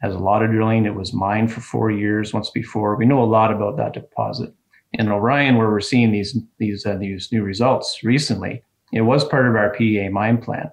Has 0.01 0.15
a 0.15 0.19
lot 0.19 0.43
of 0.43 0.51
drilling. 0.51 0.85
It 0.85 0.95
was 0.95 1.13
mined 1.13 1.53
for 1.53 1.61
four 1.61 1.91
years 1.91 2.33
once 2.33 2.51
before. 2.51 2.97
We 2.97 3.07
know 3.07 3.23
a 3.23 3.25
lot 3.25 3.53
about 3.53 3.76
that 3.76 3.93
deposit. 3.93 4.52
In 4.95 5.09
Orion, 5.09 5.57
where 5.57 5.71
we're 5.71 5.81
seeing 5.81 6.12
these 6.12 6.37
these 6.59 6.85
uh, 6.85 6.97
these 6.97 7.31
new 7.33 7.43
results 7.43 8.00
recently, 8.02 8.62
it 8.93 9.02
was 9.02 9.25
part 9.25 9.47
of 9.47 9.57
our 9.57 9.71
PEA 9.71 10.09
mine 10.09 10.38
plan. 10.38 10.71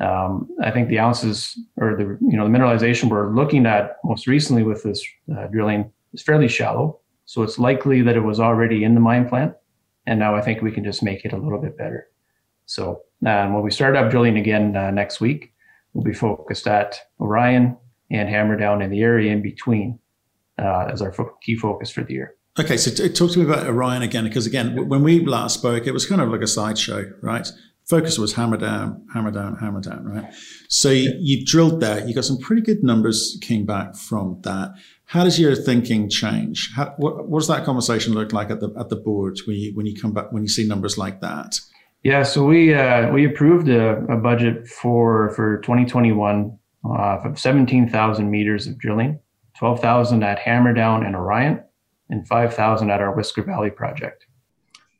Um, 0.00 0.48
I 0.60 0.70
think 0.72 0.88
the 0.88 0.98
ounces 0.98 1.56
or 1.76 1.94
the 1.96 2.18
you 2.20 2.36
know 2.36 2.44
the 2.44 2.50
mineralization 2.50 3.08
we're 3.08 3.32
looking 3.32 3.66
at 3.66 3.98
most 4.04 4.26
recently 4.26 4.64
with 4.64 4.82
this 4.82 5.04
uh, 5.36 5.46
drilling 5.46 5.92
is 6.12 6.22
fairly 6.22 6.48
shallow, 6.48 6.98
so 7.24 7.42
it's 7.42 7.58
likely 7.58 8.02
that 8.02 8.16
it 8.16 8.20
was 8.24 8.40
already 8.40 8.82
in 8.82 8.94
the 8.94 9.00
mine 9.00 9.28
plan, 9.28 9.54
and 10.06 10.18
now 10.18 10.34
I 10.34 10.40
think 10.40 10.60
we 10.60 10.72
can 10.72 10.82
just 10.82 11.02
make 11.02 11.24
it 11.24 11.32
a 11.32 11.36
little 11.36 11.60
bit 11.60 11.78
better. 11.78 12.08
So 12.72 13.02
um, 13.26 13.52
when 13.52 13.62
we 13.62 13.70
start 13.70 13.96
up 13.96 14.10
drilling 14.10 14.38
again 14.38 14.74
uh, 14.76 14.90
next 14.90 15.20
week, 15.20 15.52
we'll 15.92 16.04
be 16.04 16.14
focused 16.14 16.66
at 16.66 16.98
Orion 17.20 17.76
and 18.10 18.28
Hammerdown 18.30 18.82
in 18.82 18.90
the 18.90 19.02
area 19.02 19.30
in 19.30 19.42
between 19.42 19.98
uh, 20.58 20.88
as 20.90 21.02
our 21.02 21.12
fo- 21.12 21.36
key 21.42 21.54
focus 21.54 21.90
for 21.90 22.02
the 22.02 22.14
year. 22.14 22.34
Okay, 22.58 22.78
so 22.78 22.90
t- 22.90 23.12
talk 23.12 23.30
to 23.32 23.38
me 23.38 23.44
about 23.44 23.66
Orion 23.66 24.00
again, 24.00 24.24
because 24.24 24.46
again, 24.46 24.88
when 24.88 25.02
we 25.02 25.24
last 25.24 25.58
spoke, 25.58 25.86
it 25.86 25.92
was 25.92 26.06
kind 26.06 26.22
of 26.22 26.30
like 26.30 26.40
a 26.40 26.46
sideshow, 26.46 27.12
right? 27.20 27.46
Focus 27.84 28.18
was 28.18 28.34
Hammerdown, 28.34 29.02
hammer 29.12 29.30
down, 29.30 29.56
Hammerdown, 29.56 30.04
right? 30.04 30.32
So 30.68 30.88
you, 30.88 31.12
you 31.18 31.44
drilled 31.44 31.80
there, 31.80 32.06
you 32.06 32.14
got 32.14 32.24
some 32.24 32.38
pretty 32.38 32.62
good 32.62 32.82
numbers 32.82 33.38
came 33.42 33.66
back 33.66 33.96
from 33.96 34.38
that. 34.44 34.70
How 35.06 35.24
does 35.24 35.38
your 35.38 35.54
thinking 35.54 36.08
change? 36.08 36.70
How, 36.74 36.94
what, 36.96 37.28
what 37.28 37.40
does 37.40 37.48
that 37.48 37.66
conversation 37.66 38.14
look 38.14 38.32
like 38.32 38.50
at 38.50 38.60
the 38.60 38.72
at 38.78 38.88
the 38.88 38.96
board 38.96 39.40
when 39.46 39.56
you 39.56 39.74
when 39.74 39.84
you 39.84 40.00
come 40.00 40.12
back 40.12 40.32
when 40.32 40.42
you 40.42 40.48
see 40.48 40.66
numbers 40.66 40.96
like 40.96 41.20
that? 41.20 41.58
Yeah, 42.02 42.24
so 42.24 42.44
we 42.44 42.74
uh, 42.74 43.12
we 43.12 43.26
approved 43.26 43.68
a, 43.68 43.98
a, 44.06 44.16
budget 44.16 44.66
for 44.66 45.30
for 45.30 45.58
2021 45.58 46.58
uh, 46.84 46.88
of 47.24 47.38
17,000 47.38 48.28
meters 48.28 48.66
of 48.66 48.76
drilling, 48.76 49.20
12,000 49.56 50.24
at 50.24 50.40
Hammerdown 50.40 51.06
and 51.06 51.14
Orion, 51.14 51.62
and 52.10 52.26
5,000 52.26 52.90
at 52.90 53.00
our 53.00 53.14
Whisker 53.14 53.44
Valley 53.44 53.70
project. 53.70 54.26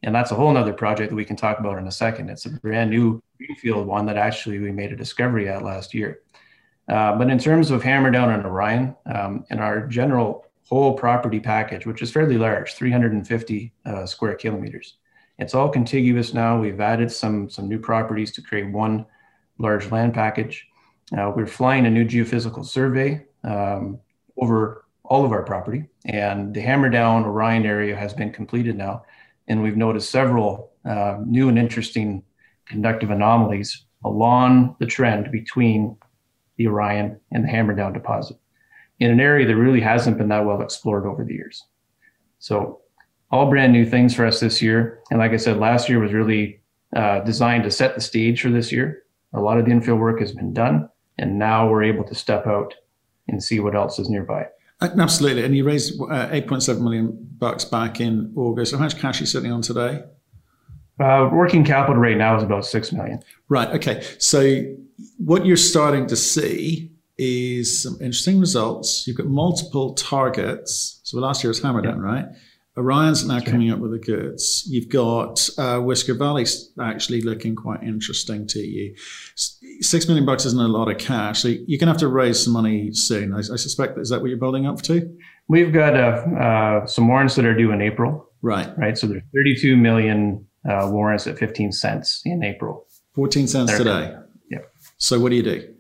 And 0.05 0.15
that's 0.15 0.31
a 0.31 0.37
whole 0.37 0.57
other 0.57 0.73
project 0.73 1.11
that 1.11 1.17
we 1.17 1.25
can 1.25 1.35
talk 1.35 1.59
about 1.59 1.79
in 1.79 1.89
a 1.89 1.93
second. 1.93 2.31
It's 2.31 2.47
a 2.47 2.51
brand 2.51 2.91
new 2.91 3.21
greenfield 3.37 3.87
one 3.87 4.07
that 4.07 4.17
actually 4.17 4.61
we 4.61 4.71
made 4.71 4.93
a 4.93 4.97
discovery 4.97 5.49
at 5.49 5.65
last 5.65 5.95
year. 5.95 6.21
Uh, 6.89 7.17
but 7.17 7.31
in 7.31 7.39
terms 7.39 7.73
of 7.73 7.83
Hammerdown 7.83 8.33
and 8.33 8.47
Orion, 8.47 8.95
um, 9.07 9.45
in 9.51 9.59
our 9.59 9.87
general 9.89 10.47
whole 10.69 10.95
property 10.95 11.41
package, 11.41 11.85
which 11.85 12.01
is 12.01 12.13
fairly 12.13 12.39
large, 12.39 12.75
350 12.75 13.73
uh, 13.87 14.07
square 14.07 14.35
kilometers, 14.35 14.99
it's 15.39 15.55
all 15.55 15.69
contiguous 15.69 16.35
now. 16.35 16.61
We've 16.61 16.81
added 16.81 17.11
some, 17.11 17.49
some 17.49 17.69
new 17.69 17.79
properties 17.79 18.33
to 18.33 18.43
create 18.43 18.71
one 18.71 19.07
large 19.59 19.91
land 19.91 20.15
package. 20.15 20.67
Uh, 21.17 21.33
we're 21.35 21.47
flying 21.47 21.87
a 21.87 21.91
new 21.91 22.05
geophysical 22.05 22.65
survey 22.65 23.25
um, 23.45 23.99
over 24.41 24.85
all 25.05 25.25
of 25.25 25.33
our 25.33 25.43
property. 25.43 25.85
And 26.05 26.55
the 26.55 26.61
Hammerdown 26.61 27.25
Orion 27.25 27.67
area 27.67 27.97
has 27.97 28.15
been 28.15 28.33
completed 28.33 28.77
now. 28.77 29.05
And 29.49 29.63
we've 29.63 29.77
noticed 29.77 30.11
several 30.11 30.73
uh, 30.85 31.19
new 31.25 31.49
and 31.49 31.59
interesting 31.59 32.23
conductive 32.67 33.11
anomalies 33.11 33.85
along 34.05 34.77
the 34.79 34.87
trend 34.87 35.31
between 35.31 35.97
the 36.57 36.67
Orion 36.67 37.21
and 37.31 37.45
the 37.45 37.49
Hammerdown 37.49 37.93
deposit 37.93 38.37
in 39.01 39.11
an 39.11 39.21
area 39.21 39.47
that 39.47 39.57
really 39.57 39.81
hasn't 39.81 40.19
been 40.19 40.29
that 40.29 40.45
well 40.45 40.63
explored 40.63 41.07
over 41.07 41.25
the 41.25 41.35
years. 41.35 41.65
So, 42.39 42.82
all 43.33 43.49
brand 43.49 43.73
new 43.73 43.87
things 43.87 44.15
for 44.15 44.27
us 44.27 44.41
this 44.41 44.61
year. 44.63 45.01
And 45.11 45.19
like 45.19 45.33
I 45.33 45.39
said, 45.39 45.57
last 45.57 45.89
year 45.89 45.99
was 45.99 46.13
really 46.13 46.61
uh, 46.95 47.21
designed 47.21 47.65
to 47.65 47.71
set 47.71 47.95
the 47.95 48.01
stage 48.01 48.43
for 48.43 48.51
this 48.51 48.71
year. 48.71 49.03
A 49.33 49.41
lot 49.41 49.59
of 49.59 49.65
the 49.65 49.71
infill 49.71 49.99
work 49.99 50.21
has 50.21 50.33
been 50.33 50.53
done, 50.53 50.89
and 51.19 51.39
now 51.39 51.69
we're 51.69 51.83
able 51.83 52.05
to 52.05 52.15
step 52.15 52.47
out 52.47 52.75
and 53.29 53.43
see 53.43 53.59
what 53.61 53.75
else 53.75 53.99
is 53.99 54.11
nearby. 54.11 54.47
Absolutely. 54.83 55.45
And 55.45 55.57
you 55.57 55.65
raised 55.65 56.01
uh, 56.01 56.29
8.7 56.29 56.81
million 56.81 57.17
bucks 57.39 57.65
back 57.65 58.01
in 58.01 58.33
August. 58.37 58.75
How 58.75 58.81
much 58.81 58.99
cash 58.99 59.21
are 59.21 59.23
you 59.23 59.27
sitting 59.27 59.53
on 59.53 59.63
today? 59.63 60.03
Uh, 61.01 61.31
working 61.33 61.65
capital 61.65 61.97
right 61.97 62.17
now 62.17 62.37
is 62.37 62.43
about 62.43 62.67
six 62.67 62.93
million. 62.93 63.21
Right. 63.49 63.69
Okay. 63.69 64.05
So 64.19 64.63
what 65.19 65.47
you're 65.47 65.57
starting 65.57 66.07
to 66.09 66.17
see 66.17 66.93
is 67.17 67.83
some 67.83 67.95
interesting 67.95 68.41
results. 68.41 69.07
You've 69.07 69.17
got 69.17 69.27
multiple 69.27 69.95
targets. 69.95 71.01
So 71.05 71.19
last 71.19 71.43
year 71.43 71.49
was 71.49 71.61
Hammerdown, 71.61 71.97
yeah. 71.97 72.03
right? 72.03 72.27
Orion's 72.77 73.27
now 73.27 73.41
coming 73.41 73.71
up 73.71 73.81
with 73.81 73.91
the 73.91 73.99
goods. 73.99 74.65
You've 74.67 74.89
got 74.89 75.47
uh, 75.59 75.79
Whisker 75.81 76.15
Valley 76.15 76.47
actually 76.81 77.21
looking 77.21 77.55
quite 77.55 77.83
interesting 77.83 78.47
to 78.49 78.61
you. 78.61 78.95
Six 79.37 80.09
million 80.09 80.25
bucks 80.25 80.47
isn't 80.47 80.61
a 80.61 80.69
lot 80.69 80.91
of 80.91 80.97
cash, 80.97 81.43
so 81.43 81.49
you're 81.49 81.79
going 81.79 81.81
to 81.81 81.93
have 81.93 81.99
to 81.99 82.09
raise 82.09 82.43
some 82.43 82.55
money 82.55 82.93
soon. 82.93 83.35
I, 83.35 83.39
I 83.39 83.57
suspect 83.57 83.99
is 83.99 84.09
that 84.09 84.23
what 84.23 84.31
you're 84.31 84.39
building 84.39 84.67
up 84.67 84.81
to? 84.83 85.15
We've 85.49 85.73
got 85.73 85.95
uh, 85.95 86.25
uh, 86.41 86.87
some 86.87 87.09
warrants 87.09 87.35
that 87.35 87.45
are 87.45 87.55
due 87.55 87.73
in 87.73 87.83
April. 87.83 88.27
Right. 88.41 88.69
Right. 88.79 88.97
So 88.97 89.07
there's 89.07 89.23
32 89.35 89.77
million 89.77 90.47
uh, 90.69 90.89
warrants 90.91 91.27
at 91.27 91.39
15 91.39 91.73
cents 91.73 92.23
in 92.25 92.43
April. 92.43 92.87
14 93.15 93.49
cents 93.49 93.71
They're, 93.71 93.79
today. 93.79 94.17
Yeah. 94.51 94.59
So 94.97 95.21
what 95.21 95.29
do 95.29 95.37
you 95.37 95.43
do? 95.43 95.75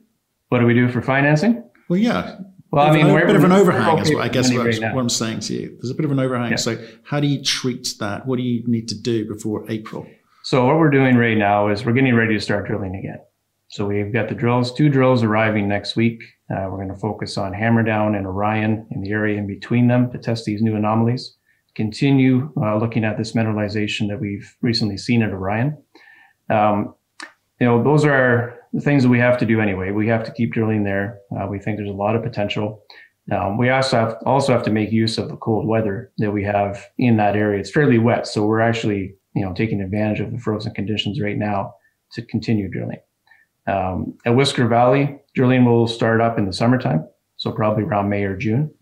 What 0.51 0.59
do 0.59 0.67
we 0.67 0.75
do 0.75 0.91
for 0.91 1.01
financing? 1.01 1.65
Well, 1.89 1.99
yeah. 1.99 2.37
Well, 2.73 2.87
I 2.87 2.91
mean, 2.91 3.07
a 3.07 3.27
bit 3.27 3.37
of 3.37 3.45
an 3.45 3.53
overhang 3.53 3.99
is 3.99 4.15
what 4.15 4.23
I 4.23 4.29
guess 4.29 4.51
what, 4.51 4.65
what, 4.65 5.01
I'm 5.01 5.11
saying 5.11 5.41
to 5.41 5.53
you. 5.53 5.77
There's 5.79 5.91
a 5.91 5.95
bit 5.95 6.07
of 6.07 6.11
an 6.11 6.19
overhang. 6.19 6.53
Yeah. 6.53 6.57
So, 6.57 6.83
how 7.05 7.21
do 7.21 7.27
you 7.27 7.43
treat 7.43 7.95
that? 8.01 8.27
What 8.27 8.37
do 8.37 8.43
you 8.43 8.65
need 8.67 8.89
to 8.89 8.99
do 8.99 9.29
before 9.29 9.71
April? 9.71 10.07
So, 10.43 10.65
what 10.65 10.79
we're 10.79 10.91
doing 10.91 11.17
right 11.17 11.37
now 11.37 11.69
is 11.69 11.85
we're 11.85 11.93
getting 11.93 12.15
ready 12.15 12.33
to 12.33 12.41
start 12.41 12.67
drilling 12.67 12.97
again. 12.97 13.21
So, 13.69 13.87
we've 13.87 14.11
got 14.11 14.31
the 14.31 14.35
drills, 14.35 14.73
two 14.73 14.89
drills 14.89 15.23
arriving 15.23 15.69
next 15.69 15.97
week. 15.97 16.23
Uh, 16.51 16.67
we're 16.71 16.79
going 16.79 16.89
to 16.89 16.97
focus 16.97 17.37
on 17.37 17.53
Hammerdown 17.53 18.17
and 18.17 18.27
Orion 18.27 18.87
in 18.91 19.03
the 19.03 19.11
area 19.11 19.37
in 19.37 19.47
between 19.47 19.89
them 19.89 20.11
to 20.11 20.17
test 20.17 20.47
these 20.47 20.63
new 20.63 20.75
anomalies. 20.75 21.37
Continue 21.75 22.51
uh, 22.57 22.79
looking 22.79 23.05
at 23.05 23.19
this 23.19 23.33
mineralization 23.33 24.09
that 24.09 24.19
we've 24.19 24.57
recently 24.63 24.97
seen 24.97 25.23
at 25.23 25.31
Orion. 25.31 25.77
Um, 26.49 26.95
you 27.61 27.67
know, 27.67 27.85
those 27.85 28.07
are 28.07 28.62
the 28.73 28.81
things 28.81 29.03
that 29.03 29.09
we 29.09 29.19
have 29.19 29.39
to 29.39 29.47
do 29.47 29.61
anyway. 29.61 29.91
We 29.91 30.09
have 30.09 30.25
to 30.25 30.33
keep 30.33 30.53
drilling 30.53 30.85
there. 30.85 31.21
Uh, 31.37 31.47
we 31.47 31.59
think 31.59 31.77
there's 31.77 31.89
a 31.89 31.93
lot 31.93 32.17
of 32.17 32.23
potential. 32.23 32.83
Um, 33.31 33.57
we 33.57 33.71
also 33.71 33.97
have 33.99 34.17
also 34.27 34.53
have 34.53 34.65
to 34.65 34.71
make 34.71 34.91
use 34.91 35.19
of 35.19 35.29
the 35.29 35.37
cold 35.37 35.67
weather 35.67 36.11
that 36.19 36.33
we 36.33 36.43
have 36.45 36.85
in 36.99 37.17
that 37.19 37.37
area. 37.37 37.61
It's 37.61 37.71
fairly 37.71 37.99
wet, 37.99 38.27
so 38.27 38.45
we're 38.47 38.61
actually 38.61 39.15
you 39.35 39.45
know 39.45 39.53
taking 39.53 39.81
advantage 39.81 40.21
of 40.21 40.33
the 40.33 40.39
frozen 40.39 40.75
conditions 40.75 41.21
right 41.21 41.37
now 41.37 41.75
to 42.13 42.23
continue 42.23 42.69
drilling. 42.69 43.01
Um, 43.67 44.19
at 44.27 44.35
Whisker 44.35 44.67
Valley, 44.67 45.21
drilling 45.35 45.65
will 45.65 45.87
start 45.87 46.21
up 46.21 46.37
in 46.37 46.47
the 46.47 46.53
summertime, 46.53 47.07
so 47.37 47.53
probably 47.53 47.85
around 47.85 48.09
May 48.09 48.25
or 48.25 48.37
June, 48.37 48.73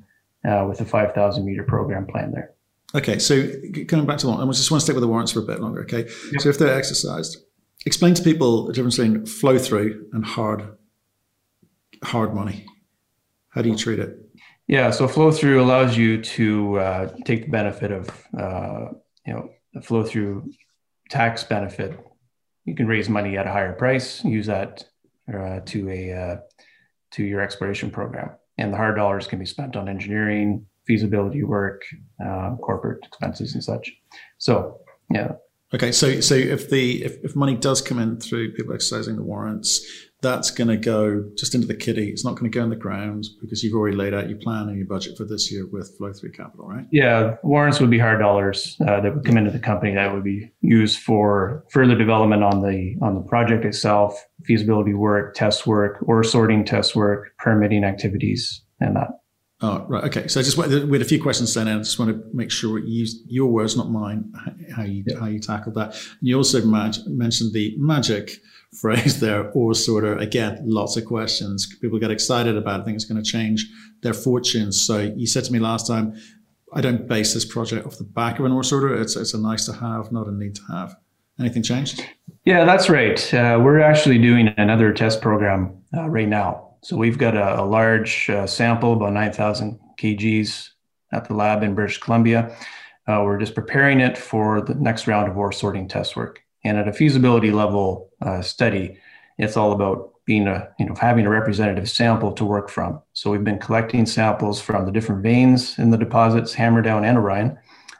uh, 0.48 0.64
with 0.66 0.80
a 0.80 0.86
5,000 0.86 1.44
meter 1.44 1.62
program 1.62 2.06
planned 2.06 2.32
there. 2.32 2.54
Okay, 2.94 3.18
so 3.18 3.46
coming 3.86 4.06
back 4.06 4.18
to 4.18 4.28
one, 4.28 4.40
I 4.40 4.50
just 4.52 4.70
want 4.70 4.80
to 4.80 4.84
stick 4.84 4.94
with 4.94 5.02
the 5.02 5.08
warrants 5.08 5.32
for 5.32 5.40
a 5.40 5.42
bit 5.42 5.60
longer. 5.60 5.82
Okay, 5.82 6.06
yep. 6.32 6.40
so 6.40 6.48
if 6.48 6.58
they're 6.58 6.74
exercised, 6.74 7.38
explain 7.86 8.14
to 8.14 8.22
people 8.22 8.66
the 8.66 8.72
difference 8.72 8.96
between 8.96 9.26
flow 9.26 9.58
through 9.58 10.08
and 10.12 10.24
hard 10.24 10.76
hard 12.02 12.34
money. 12.34 12.66
How 13.50 13.62
do 13.62 13.68
you 13.68 13.76
treat 13.76 13.98
it? 13.98 14.18
Yeah, 14.66 14.90
so 14.90 15.08
flow 15.08 15.32
through 15.32 15.62
allows 15.62 15.96
you 15.96 16.22
to 16.22 16.78
uh, 16.78 17.14
take 17.24 17.46
the 17.46 17.50
benefit 17.50 17.90
of 17.90 18.08
uh, 18.38 18.86
you 19.26 19.32
know 19.32 19.50
the 19.74 19.82
flow 19.82 20.04
through 20.04 20.52
tax 21.08 21.42
benefit. 21.44 21.98
You 22.64 22.74
can 22.74 22.86
raise 22.86 23.08
money 23.08 23.36
at 23.36 23.46
a 23.46 23.50
higher 23.50 23.72
price, 23.72 24.24
use 24.24 24.46
that 24.46 24.84
uh, 25.32 25.60
to 25.66 25.90
a 25.90 26.12
uh, 26.12 26.36
to 27.12 27.24
your 27.24 27.40
exploration 27.40 27.90
program, 27.90 28.30
and 28.58 28.72
the 28.72 28.76
hard 28.76 28.96
dollars 28.96 29.26
can 29.26 29.38
be 29.38 29.46
spent 29.46 29.74
on 29.74 29.88
engineering, 29.88 30.66
feasibility 30.86 31.42
work, 31.42 31.82
uh, 32.24 32.54
corporate 32.56 33.04
expenses, 33.04 33.54
and 33.54 33.64
such. 33.64 33.92
So 34.38 34.80
yeah, 35.12 35.32
Okay, 35.72 35.92
so 35.92 36.20
so 36.20 36.34
if 36.34 36.68
the 36.68 37.04
if, 37.04 37.24
if 37.24 37.36
money 37.36 37.54
does 37.54 37.80
come 37.80 37.98
in 37.98 38.18
through 38.18 38.52
people 38.54 38.74
exercising 38.74 39.16
the 39.16 39.22
warrants, 39.22 39.86
that's 40.20 40.50
going 40.50 40.68
to 40.68 40.76
go 40.76 41.24
just 41.36 41.54
into 41.54 41.66
the 41.66 41.74
kitty. 41.74 42.10
It's 42.10 42.24
not 42.24 42.32
going 42.32 42.50
to 42.50 42.56
go 42.56 42.62
in 42.62 42.70
the 42.70 42.76
ground 42.76 43.26
because 43.40 43.62
you've 43.62 43.74
already 43.74 43.96
laid 43.96 44.12
out 44.12 44.28
your 44.28 44.38
plan 44.38 44.68
and 44.68 44.76
your 44.76 44.86
budget 44.86 45.16
for 45.16 45.24
this 45.24 45.50
year 45.50 45.66
with 45.66 45.96
flow 45.96 46.12
through 46.12 46.32
capital, 46.32 46.66
right? 46.66 46.86
Yeah, 46.90 47.36
warrants 47.42 47.80
would 47.80 47.90
be 47.90 47.98
hard 47.98 48.18
dollars 48.18 48.76
uh, 48.80 49.00
that 49.00 49.14
would 49.14 49.24
come 49.24 49.36
into 49.36 49.50
the 49.50 49.58
company 49.60 49.94
that 49.94 50.12
would 50.12 50.24
be 50.24 50.50
used 50.60 50.98
for 50.98 51.64
further 51.70 51.96
development 51.96 52.42
on 52.42 52.62
the 52.62 52.96
on 53.00 53.14
the 53.14 53.22
project 53.22 53.64
itself, 53.64 54.26
feasibility 54.44 54.94
work, 54.94 55.34
test 55.34 55.66
work, 55.66 55.98
or 56.02 56.24
sorting 56.24 56.64
test 56.64 56.96
work, 56.96 57.36
permitting 57.38 57.84
activities, 57.84 58.62
and 58.80 58.96
that. 58.96 59.19
Oh, 59.62 59.84
right. 59.88 60.04
Okay. 60.04 60.26
So 60.26 60.40
I 60.40 60.42
just 60.42 60.56
we 60.56 60.64
had 60.64 61.02
a 61.02 61.04
few 61.04 61.20
questions 61.20 61.52
then, 61.52 61.68
and 61.68 61.80
I 61.80 61.82
just 61.82 61.98
want 61.98 62.10
to 62.10 62.22
make 62.32 62.50
sure 62.50 62.78
you 62.78 63.00
use 63.00 63.22
your 63.26 63.50
words, 63.50 63.76
not 63.76 63.90
mine, 63.90 64.32
how 64.74 64.84
you 64.84 65.04
yeah. 65.06 65.18
how 65.18 65.26
you 65.26 65.38
tackled 65.38 65.74
that. 65.74 65.88
And 65.88 66.28
you 66.28 66.36
also 66.36 66.64
mentioned 66.64 67.52
the 67.52 67.74
magic 67.76 68.32
phrase 68.80 69.20
there, 69.20 69.50
ore 69.50 69.74
sorter. 69.74 70.16
Again, 70.16 70.62
lots 70.64 70.96
of 70.96 71.04
questions. 71.04 71.76
People 71.80 71.98
get 71.98 72.10
excited 72.10 72.56
about 72.56 72.80
it, 72.80 72.84
think 72.84 72.94
it's 72.94 73.04
going 73.04 73.22
to 73.22 73.30
change 73.30 73.68
their 74.02 74.14
fortunes. 74.14 74.82
So 74.82 74.98
you 74.98 75.26
said 75.26 75.44
to 75.44 75.52
me 75.52 75.58
last 75.58 75.86
time, 75.86 76.14
I 76.72 76.80
don't 76.80 77.06
base 77.06 77.34
this 77.34 77.44
project 77.44 77.86
off 77.86 77.98
the 77.98 78.04
back 78.04 78.38
of 78.38 78.46
an 78.46 78.52
ore 78.52 78.64
sorter. 78.64 78.94
It's 78.94 79.14
it's 79.14 79.34
a 79.34 79.38
nice 79.38 79.66
to 79.66 79.74
have, 79.74 80.10
not 80.10 80.26
a 80.26 80.32
need 80.32 80.54
to 80.54 80.62
have. 80.70 80.96
Anything 81.38 81.62
changed? 81.62 82.02
Yeah, 82.44 82.64
that's 82.64 82.88
right. 82.88 83.34
Uh, 83.34 83.58
we're 83.62 83.80
actually 83.80 84.18
doing 84.18 84.54
another 84.56 84.92
test 84.92 85.20
program 85.20 85.82
uh, 85.94 86.08
right 86.08 86.28
now 86.28 86.69
so 86.82 86.96
we've 86.96 87.18
got 87.18 87.36
a, 87.36 87.60
a 87.60 87.64
large 87.64 88.30
uh, 88.30 88.46
sample, 88.46 88.94
about 88.94 89.12
9,000 89.12 89.78
kgs 89.98 90.70
at 91.12 91.26
the 91.26 91.34
lab 91.34 91.62
in 91.62 91.74
British 91.74 91.98
Columbia. 91.98 92.56
Uh, 93.06 93.22
we're 93.24 93.38
just 93.38 93.54
preparing 93.54 94.00
it 94.00 94.16
for 94.16 94.60
the 94.60 94.74
next 94.74 95.06
round 95.06 95.30
of 95.30 95.36
ore 95.36 95.52
sorting 95.52 95.88
test 95.88 96.16
work. 96.16 96.42
And 96.64 96.78
at 96.78 96.88
a 96.88 96.92
feasibility 96.92 97.50
level 97.50 98.10
uh, 98.22 98.42
study, 98.42 98.98
it's 99.38 99.56
all 99.56 99.72
about 99.72 100.12
being 100.26 100.46
a, 100.46 100.68
you 100.78 100.86
know, 100.86 100.94
having 100.94 101.26
a 101.26 101.30
representative 101.30 101.88
sample 101.90 102.32
to 102.32 102.44
work 102.44 102.68
from. 102.68 103.00
So 103.14 103.30
we've 103.30 103.44
been 103.44 103.58
collecting 103.58 104.06
samples 104.06 104.60
from 104.60 104.84
the 104.84 104.92
different 104.92 105.22
veins 105.22 105.78
in 105.78 105.90
the 105.90 105.98
deposits, 105.98 106.54
Hammerdown 106.54 107.04
and 107.04 107.18
Orion, 107.18 107.58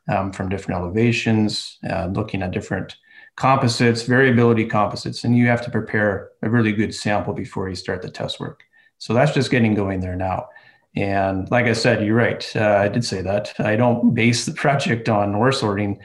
um, 0.08 0.32
from 0.32 0.48
different 0.48 0.80
elevations, 0.80 1.78
uh, 1.88 2.06
looking 2.12 2.42
at 2.42 2.50
different 2.50 2.96
composites, 3.36 4.02
variability 4.02 4.66
composites, 4.66 5.24
and 5.24 5.36
you 5.36 5.46
have 5.46 5.62
to 5.62 5.70
prepare 5.70 6.28
a 6.42 6.50
really 6.50 6.72
good 6.72 6.94
sample 6.94 7.32
before 7.32 7.68
you 7.68 7.74
start 7.74 8.02
the 8.02 8.10
test 8.10 8.38
work. 8.38 8.62
So 9.00 9.14
that's 9.14 9.32
just 9.32 9.50
getting 9.50 9.74
going 9.74 10.00
there 10.00 10.14
now. 10.14 10.50
And 10.94 11.50
like 11.50 11.64
I 11.66 11.72
said, 11.72 12.04
you're 12.04 12.14
right. 12.14 12.44
Uh, 12.54 12.76
I 12.76 12.88
did 12.88 13.04
say 13.04 13.22
that. 13.22 13.58
I 13.58 13.74
don't 13.74 14.14
base 14.14 14.44
the 14.44 14.52
project 14.64 15.08
on 15.08 15.34
ore 15.34 15.52
sorting, 15.52 15.98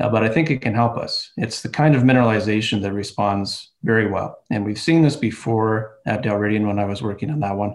uh, 0.00 0.10
but 0.10 0.22
I 0.22 0.28
think 0.28 0.50
it 0.50 0.60
can 0.60 0.74
help 0.74 0.98
us. 0.98 1.32
It's 1.38 1.62
the 1.62 1.70
kind 1.70 1.96
of 1.96 2.02
mineralization 2.02 2.82
that 2.82 2.92
responds 2.92 3.70
very 3.84 4.10
well. 4.10 4.38
And 4.50 4.66
we've 4.66 4.78
seen 4.78 5.00
this 5.00 5.16
before 5.16 5.96
at 6.04 6.22
Dalradian 6.22 6.66
when 6.66 6.78
I 6.78 6.84
was 6.84 7.02
working 7.02 7.30
on 7.30 7.40
that 7.40 7.56
one. 7.56 7.74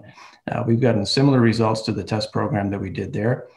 Uh, 0.50 0.62
we've 0.64 0.80
gotten 0.80 1.04
similar 1.04 1.40
results 1.40 1.82
to 1.82 1.92
the 1.92 2.04
test 2.04 2.32
program 2.32 2.70
that 2.70 2.80
we 2.80 2.90
did 2.90 3.12
there. 3.12 3.48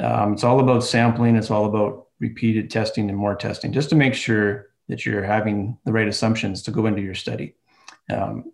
Um, 0.00 0.32
it's 0.32 0.44
all 0.44 0.60
about 0.60 0.84
sampling, 0.84 1.36
it's 1.36 1.50
all 1.50 1.66
about 1.66 2.08
repeated 2.18 2.70
testing 2.70 3.08
and 3.08 3.16
more 3.16 3.36
testing 3.36 3.72
just 3.72 3.90
to 3.90 3.94
make 3.94 4.14
sure 4.14 4.66
that 4.88 5.06
you're 5.06 5.22
having 5.22 5.78
the 5.84 5.92
right 5.92 6.08
assumptions 6.08 6.62
to 6.62 6.70
go 6.72 6.86
into 6.86 7.02
your 7.02 7.14
study. 7.14 7.54
Um, 8.10 8.52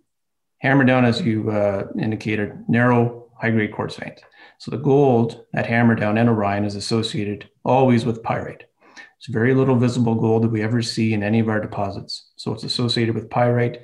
Hammerdown, 0.63 1.03
as 1.03 1.21
you 1.21 1.51
uh, 1.51 1.87
indicated, 1.99 2.63
narrow 2.67 3.29
high 3.39 3.51
grade 3.51 3.73
quartz 3.73 3.97
veins. 3.97 4.19
So 4.59 4.71
the 4.71 4.77
gold 4.77 5.45
at 5.53 5.65
Hammerdown 5.65 6.17
and 6.17 6.29
Orion 6.29 6.63
is 6.63 6.75
associated 6.75 7.49
always 7.65 8.05
with 8.05 8.23
pyrite. 8.23 8.63
It's 9.17 9.27
very 9.27 9.53
little 9.53 9.75
visible 9.75 10.15
gold 10.15 10.43
that 10.43 10.51
we 10.51 10.61
ever 10.61 10.81
see 10.81 11.13
in 11.13 11.23
any 11.23 11.39
of 11.39 11.49
our 11.49 11.59
deposits. 11.59 12.31
So 12.37 12.53
it's 12.53 12.63
associated 12.63 13.15
with 13.15 13.29
pyrite. 13.29 13.81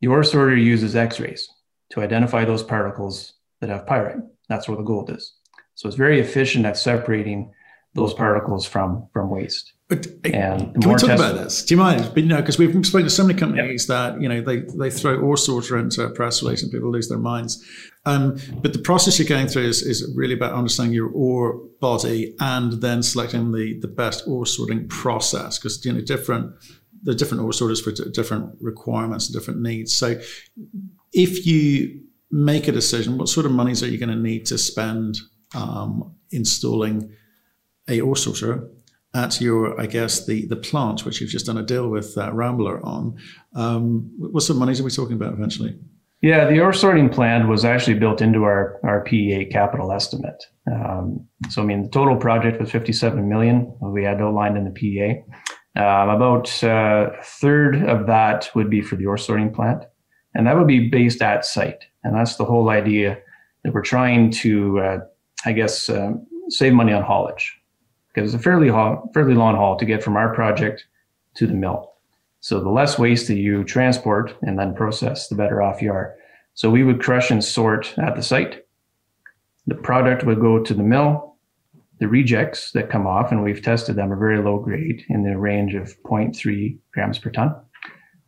The 0.00 0.08
ore 0.08 0.24
sorter 0.24 0.56
uses 0.56 0.96
X-rays 0.96 1.48
to 1.90 2.00
identify 2.00 2.44
those 2.44 2.62
particles 2.62 3.34
that 3.60 3.70
have 3.70 3.86
pyrite. 3.86 4.18
That's 4.48 4.68
where 4.68 4.76
the 4.76 4.82
gold 4.82 5.10
is. 5.10 5.34
So 5.74 5.88
it's 5.88 5.96
very 5.96 6.20
efficient 6.20 6.64
at 6.64 6.78
separating 6.78 7.52
those 7.96 8.14
particles 8.14 8.66
from, 8.66 9.08
from 9.12 9.30
waste. 9.30 9.72
But 9.88 10.06
uh, 10.06 10.28
and 10.28 10.82
can 10.82 10.90
we 10.90 10.96
talk 10.96 11.10
about 11.10 11.36
this? 11.36 11.64
Do 11.64 11.74
you 11.74 11.78
mind? 11.78 12.10
But 12.12 12.24
you 12.24 12.28
know, 12.28 12.40
because 12.40 12.58
we've 12.58 12.72
spoken 12.84 13.04
to 13.04 13.10
so 13.10 13.24
many 13.24 13.38
companies 13.38 13.88
yep. 13.88 14.14
that 14.14 14.20
you 14.20 14.28
know 14.28 14.40
they 14.40 14.62
they 14.76 14.90
throw 14.90 15.16
ore 15.20 15.36
sorter 15.36 15.78
into 15.78 16.02
a 16.02 16.10
press 16.10 16.42
release 16.42 16.62
and 16.64 16.72
people 16.72 16.90
lose 16.90 17.08
their 17.08 17.18
minds. 17.18 17.64
Um, 18.04 18.36
but 18.62 18.72
the 18.72 18.80
process 18.80 19.18
you're 19.18 19.28
going 19.28 19.46
through 19.46 19.64
is, 19.64 19.82
is 19.82 20.12
really 20.16 20.34
about 20.34 20.54
understanding 20.54 20.92
your 20.92 21.10
ore 21.10 21.60
body 21.80 22.34
and 22.40 22.80
then 22.80 23.02
selecting 23.02 23.52
the, 23.52 23.78
the 23.80 23.88
best 23.88 24.24
ore 24.26 24.46
sorting 24.46 24.88
process 24.88 25.58
because 25.58 25.84
you 25.84 25.92
know 25.92 26.00
different 26.00 26.52
the 27.04 27.14
different 27.14 27.44
ore 27.44 27.52
sorters 27.52 27.80
for 27.80 27.92
d- 27.92 28.10
different 28.12 28.56
requirements 28.60 29.28
and 29.28 29.34
different 29.34 29.60
needs. 29.60 29.96
So 29.96 30.20
if 31.12 31.46
you 31.46 32.00
make 32.32 32.66
a 32.66 32.72
decision, 32.72 33.18
what 33.18 33.28
sort 33.28 33.46
of 33.46 33.52
monies 33.52 33.84
are 33.84 33.88
you 33.88 33.98
going 33.98 34.10
to 34.10 34.16
need 34.16 34.46
to 34.46 34.58
spend 34.58 35.18
um, 35.54 36.16
installing 36.32 37.12
a 37.88 38.00
ore 38.00 38.16
sorter 38.16 38.68
at 39.14 39.40
your, 39.40 39.80
I 39.80 39.86
guess, 39.86 40.26
the 40.26 40.46
the 40.46 40.56
plant, 40.56 41.04
which 41.04 41.20
you've 41.20 41.30
just 41.30 41.46
done 41.46 41.58
a 41.58 41.62
deal 41.62 41.88
with 41.88 42.16
uh, 42.18 42.32
Rambler 42.32 42.84
on. 42.84 43.16
Um, 43.54 44.10
what 44.18 44.42
sort 44.42 44.56
of 44.56 44.60
monies 44.60 44.80
are 44.80 44.84
we 44.84 44.90
talking 44.90 45.16
about 45.16 45.32
eventually? 45.32 45.78
Yeah, 46.22 46.48
the 46.48 46.60
ore 46.60 46.72
sorting 46.72 47.08
plant 47.08 47.46
was 47.46 47.64
actually 47.64 47.98
built 47.98 48.22
into 48.22 48.44
our, 48.44 48.80
our 48.82 49.04
PEA 49.04 49.46
capital 49.46 49.92
estimate. 49.92 50.42
Um, 50.70 51.26
so, 51.50 51.62
I 51.62 51.66
mean, 51.66 51.82
the 51.82 51.88
total 51.90 52.16
project 52.16 52.58
was 52.58 52.70
57 52.70 53.28
million. 53.28 53.72
We 53.80 54.02
had 54.02 54.20
outlined 54.20 54.56
in 54.56 54.64
the 54.64 54.70
PEA. 54.70 55.22
Um, 55.76 56.08
about 56.08 56.64
uh, 56.64 57.10
a 57.20 57.22
third 57.22 57.82
of 57.84 58.06
that 58.06 58.50
would 58.54 58.70
be 58.70 58.80
for 58.80 58.96
the 58.96 59.04
ore 59.04 59.18
sorting 59.18 59.52
plant, 59.52 59.84
and 60.34 60.46
that 60.46 60.56
would 60.56 60.66
be 60.66 60.88
based 60.88 61.20
at 61.20 61.44
site. 61.44 61.84
And 62.02 62.16
that's 62.16 62.36
the 62.36 62.46
whole 62.46 62.70
idea 62.70 63.18
that 63.62 63.74
we're 63.74 63.82
trying 63.82 64.30
to, 64.30 64.80
uh, 64.80 64.98
I 65.44 65.52
guess, 65.52 65.90
uh, 65.90 66.12
save 66.48 66.72
money 66.72 66.94
on 66.94 67.02
haulage 67.02 67.60
because 68.16 68.32
it's 68.32 68.40
a 68.40 68.42
fairly 68.42 68.68
haul, 68.68 69.10
fairly 69.12 69.34
long 69.34 69.56
haul 69.56 69.76
to 69.76 69.84
get 69.84 70.02
from 70.02 70.16
our 70.16 70.34
project 70.34 70.86
to 71.34 71.46
the 71.46 71.52
mill. 71.52 71.92
So 72.40 72.60
the 72.60 72.70
less 72.70 72.98
waste 72.98 73.28
that 73.28 73.36
you 73.36 73.62
transport 73.62 74.34
and 74.40 74.58
then 74.58 74.74
process, 74.74 75.28
the 75.28 75.34
better 75.34 75.60
off 75.60 75.82
you 75.82 75.92
are. 75.92 76.14
So 76.54 76.70
we 76.70 76.82
would 76.82 77.02
crush 77.02 77.30
and 77.30 77.44
sort 77.44 77.96
at 77.98 78.16
the 78.16 78.22
site. 78.22 78.64
The 79.66 79.74
product 79.74 80.24
would 80.24 80.40
go 80.40 80.62
to 80.62 80.72
the 80.72 80.82
mill. 80.82 81.36
The 81.98 82.08
rejects 82.08 82.72
that 82.72 82.88
come 82.88 83.06
off, 83.06 83.32
and 83.32 83.42
we've 83.42 83.62
tested 83.62 83.96
them, 83.96 84.10
are 84.10 84.16
very 84.16 84.42
low 84.42 84.60
grade 84.60 85.04
in 85.10 85.22
the 85.22 85.36
range 85.36 85.74
of 85.74 85.94
0.3 86.02 86.78
grams 86.92 87.18
per 87.18 87.30
ton. 87.30 87.54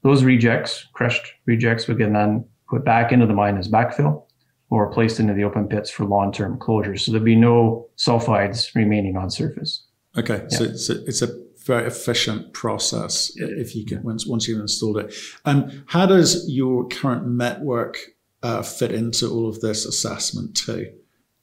Those 0.02 0.22
rejects, 0.22 0.86
crushed 0.92 1.32
rejects, 1.46 1.88
would 1.88 1.98
get 1.98 2.12
then 2.12 2.44
put 2.68 2.84
back 2.84 3.10
into 3.10 3.26
the 3.26 3.32
mine 3.32 3.56
as 3.56 3.68
backfill 3.68 4.27
or 4.70 4.92
placed 4.92 5.18
into 5.18 5.34
the 5.34 5.44
open 5.44 5.66
pits 5.66 5.90
for 5.90 6.04
long-term 6.04 6.58
closure. 6.58 6.96
So 6.96 7.12
there'd 7.12 7.24
be 7.24 7.36
no 7.36 7.88
sulfides 7.96 8.74
remaining 8.74 9.16
on 9.16 9.30
surface. 9.30 9.84
Okay, 10.16 10.46
yeah. 10.50 10.58
so 10.58 10.64
it's 10.64 10.90
a, 10.90 11.04
it's 11.04 11.22
a 11.22 11.28
very 11.64 11.86
efficient 11.86 12.52
process 12.54 13.30
if 13.36 13.76
you 13.76 13.84
can 13.84 14.02
once 14.02 14.26
once 14.26 14.48
you've 14.48 14.60
installed 14.60 14.98
it. 14.98 15.14
Um, 15.44 15.84
how 15.86 16.06
does 16.06 16.48
your 16.48 16.88
current 16.88 17.26
network 17.28 17.98
uh, 18.42 18.62
fit 18.62 18.92
into 18.92 19.28
all 19.28 19.48
of 19.48 19.60
this 19.60 19.84
assessment 19.84 20.56
too? 20.56 20.92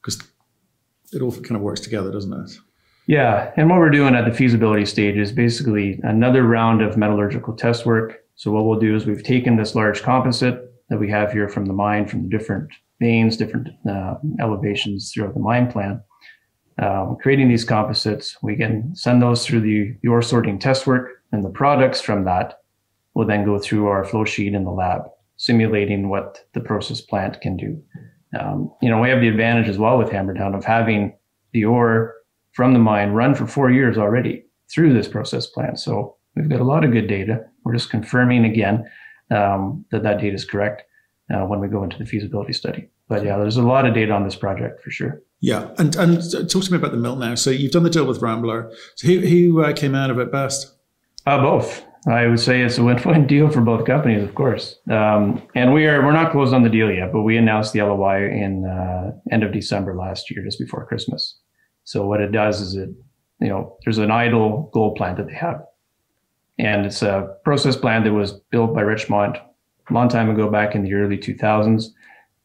Because 0.01 0.22
it 1.13 1.22
all 1.22 1.32
kind 1.32 1.55
of 1.55 1.62
works 1.62 1.82
together, 1.82 2.12
doesn't 2.12 2.34
it? 2.34 2.58
Yeah, 3.08 3.51
and 3.55 3.70
what 3.70 3.77
we're 3.77 3.91
doing 3.91 4.15
at 4.15 4.25
the 4.25 4.34
feasibility 4.34 4.86
stage 4.86 5.15
is 5.15 5.32
basically 5.32 6.00
another 6.03 6.41
round 6.41 6.82
of 6.82 6.98
metallurgical 6.98 7.55
test 7.55 7.86
work. 7.86 8.24
So 8.36 8.51
what 8.51 8.65
we'll 8.65 8.79
do 8.79 8.96
is 8.96 9.05
we've 9.05 9.24
taken 9.24 9.58
this 9.58 9.75
large 9.75 10.01
composite 10.01 10.74
that 10.89 10.98
we 10.98 11.10
have 11.12 11.32
here 11.32 11.48
from 11.48 11.65
the 11.65 11.74
mine, 11.74 12.08
from 12.08 12.24
the 12.24 12.29
different 12.29 12.70
veins, 12.99 13.37
different 13.37 13.69
uh, 13.89 14.15
elevations 14.39 15.11
throughout 15.11 15.33
the 15.33 15.39
mine 15.39 15.71
plan 15.71 16.01
um, 16.77 17.17
creating 17.21 17.49
these 17.49 17.63
composites. 17.63 18.37
We 18.41 18.55
can 18.55 18.95
send 18.95 19.21
those 19.21 19.45
through 19.45 19.61
the 19.61 19.95
ore 20.07 20.21
sorting 20.21 20.59
test 20.59 20.85
work, 20.87 21.21
and 21.31 21.43
the 21.43 21.49
products 21.49 22.01
from 22.01 22.25
that 22.25 22.59
will 23.13 23.25
then 23.25 23.45
go 23.45 23.57
through 23.57 23.87
our 23.87 24.03
flow 24.03 24.25
sheet 24.25 24.53
in 24.53 24.65
the 24.65 24.71
lab, 24.71 25.03
simulating 25.37 26.09
what 26.09 26.45
the 26.53 26.59
process 26.59 27.01
plant 27.01 27.39
can 27.41 27.55
do. 27.55 27.81
Um, 28.37 28.71
you 28.81 28.89
know, 28.89 28.99
we 28.99 29.09
have 29.09 29.21
the 29.21 29.29
advantage 29.29 29.69
as 29.69 29.77
well 29.77 29.97
with 29.97 30.09
Hammerdown 30.09 30.55
of 30.55 30.65
having 30.65 31.15
the 31.53 31.63
ore 31.63 32.13
from 32.51 32.73
the 32.73 32.79
mine 32.79 33.11
run 33.11 33.35
for 33.35 33.47
four 33.47 33.71
years 33.71 33.97
already 33.97 34.45
through 34.69 34.93
this 34.93 35.07
process 35.07 35.45
plant. 35.45 35.79
So 35.79 36.17
we've 36.36 36.49
got 36.49 36.60
a 36.60 36.65
lot 36.65 36.84
of 36.84 36.91
good 36.91 37.08
data. 37.08 37.45
We're 37.63 37.73
just 37.73 37.89
confirming 37.89 38.43
again 38.43 38.89
um, 39.31 39.86
that 39.91 40.03
that 40.03 40.19
data 40.19 40.36
is 40.36 40.43
correct 40.43 40.84
uh, 41.33 41.45
when 41.45 41.59
we 41.59 41.67
go 41.67 41.83
into 41.83 41.97
the 41.97 42.05
feasibility 42.05 42.53
study. 42.53 42.89
But 43.07 43.23
yeah, 43.23 43.38
there's 43.38 43.57
a 43.57 43.63
lot 43.63 43.85
of 43.85 43.93
data 43.93 44.11
on 44.11 44.23
this 44.23 44.35
project 44.35 44.83
for 44.83 44.91
sure. 44.91 45.21
Yeah, 45.39 45.69
and 45.77 45.95
and 45.95 46.49
talk 46.49 46.63
to 46.63 46.71
me 46.71 46.77
about 46.77 46.91
the 46.91 46.97
mill 46.97 47.15
now. 47.15 47.35
So 47.35 47.49
you've 47.49 47.71
done 47.71 47.83
the 47.83 47.89
deal 47.89 48.05
with 48.05 48.21
Rambler. 48.21 48.71
So 48.95 49.07
who 49.07 49.19
who 49.19 49.63
uh, 49.63 49.73
came 49.73 49.95
out 49.95 50.09
of 50.09 50.19
it 50.19 50.31
best? 50.31 50.75
Uh, 51.25 51.41
both. 51.41 51.85
I 52.07 52.27
would 52.27 52.39
say 52.39 52.61
it's 52.61 52.77
a 52.77 52.83
win-win 52.83 53.25
deal 53.35 53.49
for 53.49 53.61
both 53.61 53.85
companies, 53.85 54.23
of 54.23 54.35
course. 54.35 54.77
Um, 54.91 55.41
and 55.55 55.73
we 55.73 55.88
are 55.88 56.05
we're 56.05 56.13
not 56.13 56.31
closed 56.31 56.53
on 56.53 56.63
the 56.63 56.69
deal 56.69 56.91
yet, 56.91 57.11
but 57.11 57.23
we 57.23 57.38
announced 57.38 57.73
the 57.73 57.81
LOI 57.81 58.29
in 58.29 58.65
uh, 58.65 59.11
end 59.31 59.43
of 59.43 59.51
December 59.51 59.95
last 59.95 60.29
year, 60.29 60.43
just 60.43 60.59
before 60.59 60.85
Christmas. 60.85 61.39
So 61.83 62.05
what 62.05 62.21
it 62.21 62.31
does 62.31 62.61
is 62.61 62.75
it, 62.75 62.89
you 63.39 63.49
know, 63.49 63.77
there's 63.83 63.97
an 63.97 64.11
idle 64.11 64.69
gold 64.73 64.95
plant 64.97 65.17
that 65.17 65.27
they 65.27 65.33
have, 65.33 65.61
and 66.59 66.85
it's 66.85 67.01
a 67.01 67.35
process 67.43 67.75
plant 67.75 68.05
that 68.05 68.13
was 68.13 68.33
built 68.51 68.73
by 68.73 68.81
Richmont 68.81 69.38
a 69.89 69.93
long 69.93 70.10
time 70.10 70.30
ago, 70.30 70.50
back 70.50 70.76
in 70.76 70.84
the 70.84 70.93
early 70.93 71.17
2000s. 71.17 71.86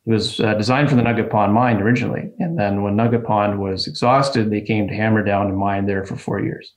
It 0.07 0.11
was 0.11 0.41
uh, 0.41 0.55
designed 0.55 0.89
for 0.89 0.97
the 0.97 1.03
Nugget 1.03 1.31
Pond 1.31 1.53
mine 1.53 1.81
originally. 1.81 2.31
And 2.39 2.59
then 2.59 2.83
when 2.83 2.97
Nugget 2.97 3.25
Pond 3.25 3.61
was 3.61 3.87
exhausted, 3.87 4.51
they 4.51 4.61
came 4.61 4.89
to 4.89 4.95
Hammerdown 4.95 5.47
and 5.47 5.57
mine 5.57 5.87
there 5.87 6.05
for 6.05 6.17
four 6.17 6.41
years. 6.41 6.73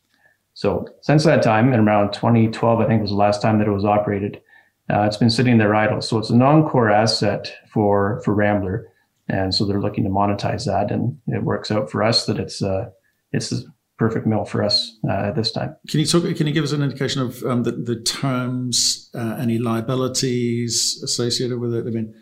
So 0.54 0.88
since 1.02 1.23
that 1.23 1.41
time, 1.41 1.73
and 1.73 1.88
around 1.88 2.13
2012, 2.13 2.80
I 2.80 2.86
think 2.86 3.02
was 3.02 3.12
the 3.12 3.17
last 3.17 3.41
time 3.41 3.58
that 3.60 3.67
it 3.67 3.71
was 3.71 3.86
operated, 3.86 4.41
uh, 4.89 5.04
it's 5.04 5.17
been 5.17 5.30
sitting 5.30 5.58
there 5.58 5.73
idle. 5.73 6.02
So 6.02 6.19
it's 6.19 6.30
a 6.30 6.36
non-core 6.36 6.91
asset 6.91 7.54
for 7.71 8.21
for 8.23 8.34
Rambler, 8.34 8.88
and 9.30 9.56
so 9.56 9.65
they're 9.65 9.82
looking 9.82 10.04
to 10.04 10.10
monetize 10.10 10.65
that, 10.65 10.91
and 10.91 11.17
it 11.28 11.43
works 11.43 11.71
out 11.71 11.89
for 11.89 12.04
us 12.04 12.26
that 12.26 12.38
it's 12.38 12.62
uh, 12.62 12.89
it's 13.32 13.54
perfect 13.97 14.25
mill 14.25 14.45
for 14.45 14.63
us 14.63 14.97
uh, 15.08 15.27
at 15.27 15.36
this 15.36 15.51
time. 15.51 15.75
Can 15.89 15.99
you 15.99 16.06
talk? 16.06 16.23
Can 16.36 16.47
you 16.47 16.53
give 16.53 16.63
us 16.63 16.71
an 16.71 16.82
indication 16.82 17.21
of 17.21 17.43
um, 17.43 17.63
the 17.63 17.71
the 17.71 18.01
terms, 18.01 19.10
uh, 19.13 19.38
any 19.39 19.58
liabilities 19.58 21.01
associated 21.03 21.60
with 21.60 21.73
it? 21.73 21.88
I 21.88 21.89
mean, 21.89 22.13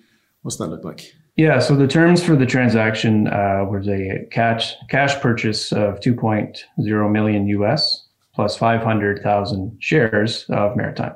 What's 0.41 0.57
that 0.57 0.67
look 0.67 0.83
like? 0.83 1.13
Yeah, 1.35 1.59
so 1.59 1.75
the 1.75 1.87
terms 1.87 2.23
for 2.23 2.35
the 2.35 2.45
transaction 2.45 3.27
uh, 3.27 3.65
was 3.69 3.87
a 3.87 4.27
cash 4.31 4.75
cash 4.89 5.19
purchase 5.21 5.71
of 5.71 5.99
2.0 5.99 7.11
million 7.11 7.47
US 7.47 8.07
plus 8.33 8.57
500,000 8.57 9.77
shares 9.79 10.45
of 10.49 10.75
Maritime 10.75 11.15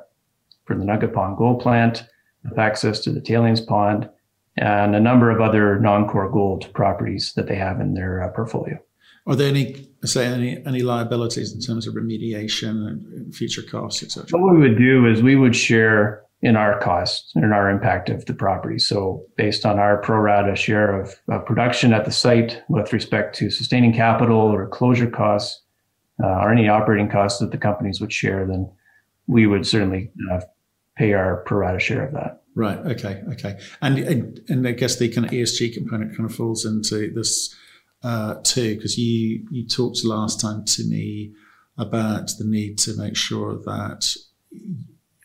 for 0.64 0.76
the 0.76 0.84
Nugget 0.84 1.14
Pond 1.14 1.36
Gold 1.36 1.60
Plant, 1.60 2.04
with 2.44 2.58
access 2.58 3.00
to 3.00 3.10
the 3.10 3.20
tailings 3.20 3.60
pond, 3.60 4.08
and 4.56 4.94
a 4.94 5.00
number 5.00 5.30
of 5.30 5.40
other 5.40 5.78
non-core 5.80 6.30
gold 6.30 6.72
properties 6.74 7.32
that 7.34 7.46
they 7.46 7.54
have 7.54 7.80
in 7.80 7.94
their 7.94 8.22
uh, 8.22 8.28
portfolio. 8.32 8.78
Are 9.26 9.36
there 9.36 9.48
any 9.48 9.85
say 10.04 10.26
any 10.26 10.62
any 10.66 10.80
liabilities 10.80 11.52
in 11.52 11.60
terms 11.60 11.86
of 11.86 11.94
remediation 11.94 12.86
and 12.86 13.34
future 13.34 13.62
costs, 13.62 14.02
etc.? 14.02 14.38
What 14.38 14.54
we 14.54 14.60
would 14.60 14.78
do 14.78 15.06
is 15.06 15.22
we 15.22 15.36
would 15.36 15.56
share 15.56 16.22
in 16.42 16.54
our 16.54 16.78
costs 16.80 17.32
and 17.34 17.44
in 17.44 17.52
our 17.52 17.70
impact 17.70 18.10
of 18.10 18.24
the 18.26 18.34
property. 18.34 18.78
So 18.78 19.24
based 19.36 19.64
on 19.64 19.78
our 19.78 19.96
pro 19.96 20.18
rata 20.18 20.54
share 20.54 21.00
of, 21.00 21.14
of 21.28 21.46
production 21.46 21.92
at 21.92 22.04
the 22.04 22.12
site 22.12 22.62
with 22.68 22.92
respect 22.92 23.34
to 23.36 23.50
sustaining 23.50 23.92
capital 23.92 24.38
or 24.38 24.68
closure 24.68 25.10
costs 25.10 25.62
uh, 26.22 26.26
or 26.26 26.52
any 26.52 26.68
operating 26.68 27.08
costs 27.08 27.40
that 27.40 27.52
the 27.52 27.58
companies 27.58 28.00
would 28.00 28.12
share, 28.12 28.46
then 28.46 28.70
we 29.26 29.46
would 29.46 29.66
certainly 29.66 30.12
uh, 30.30 30.40
pay 30.96 31.14
our 31.14 31.38
pro 31.46 31.58
rata 31.58 31.78
share 31.78 32.06
of 32.06 32.12
that. 32.12 32.42
Right. 32.54 32.78
Okay. 32.78 33.22
Okay. 33.32 33.58
And 33.82 33.98
and, 33.98 34.40
and 34.48 34.68
I 34.68 34.72
guess 34.72 34.96
the 34.96 35.08
kind 35.08 35.26
of 35.26 35.30
ESG 35.30 35.74
component 35.74 36.16
kind 36.16 36.28
of 36.28 36.34
falls 36.34 36.64
into 36.64 37.12
this 37.12 37.54
uh, 38.02 38.36
too, 38.42 38.76
because 38.76 38.98
you 38.98 39.46
you 39.50 39.66
talked 39.66 40.04
last 40.04 40.40
time 40.40 40.64
to 40.64 40.84
me 40.84 41.32
about 41.78 42.30
the 42.38 42.44
need 42.44 42.78
to 42.78 42.96
make 42.96 43.16
sure 43.16 43.58
that 43.64 44.06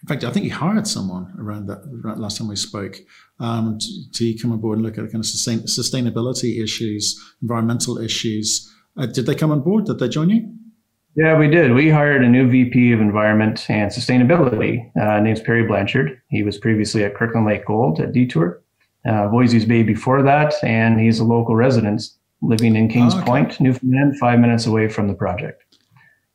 in 0.01 0.07
fact, 0.07 0.23
I 0.23 0.31
think 0.31 0.45
you 0.45 0.51
hired 0.51 0.87
someone 0.87 1.31
around 1.39 1.67
that 1.67 1.83
around 2.03 2.19
last 2.19 2.37
time 2.37 2.47
we 2.47 2.55
spoke 2.55 2.97
um, 3.39 3.77
to, 3.79 4.33
to, 4.33 4.39
come 4.39 4.57
board 4.59 4.79
and 4.79 4.85
look 4.85 4.97
at 4.97 5.11
kind 5.11 5.23
of 5.23 5.25
sustain, 5.27 5.59
sustainability 5.59 6.61
issues, 6.61 7.19
environmental 7.41 7.99
issues. 7.99 8.71
Uh, 8.97 9.05
did 9.05 9.27
they 9.27 9.35
come 9.35 9.51
on 9.51 9.61
board? 9.61 9.85
Did 9.85 9.99
they 9.99 10.09
join 10.09 10.29
you? 10.29 10.51
Yeah, 11.15 11.37
we 11.37 11.49
did. 11.49 11.73
We 11.73 11.89
hired 11.89 12.23
a 12.23 12.29
new 12.29 12.49
VP 12.49 12.93
of 12.93 13.01
Environment 13.01 13.63
and 13.69 13.91
Sustainability. 13.91 14.89
Uh, 14.99 15.19
name's 15.19 15.41
Perry 15.41 15.67
Blanchard. 15.67 16.19
He 16.29 16.41
was 16.41 16.57
previously 16.57 17.03
at 17.03 17.15
Kirkland 17.15 17.45
Lake 17.45 17.65
Gold 17.65 17.99
at 17.99 18.13
Detour, 18.13 18.63
uh, 19.05 19.27
Voisey's 19.27 19.65
Bay 19.65 19.83
before 19.83 20.23
that, 20.23 20.53
and 20.63 20.99
he's 20.99 21.19
a 21.19 21.25
local 21.25 21.55
resident 21.55 22.01
living 22.41 22.75
in 22.75 22.87
Kings 22.87 23.13
oh, 23.13 23.17
okay. 23.17 23.25
Point, 23.25 23.59
Newfoundland, 23.59 24.17
five 24.19 24.39
minutes 24.39 24.65
away 24.65 24.87
from 24.87 25.07
the 25.07 25.13
project. 25.13 25.63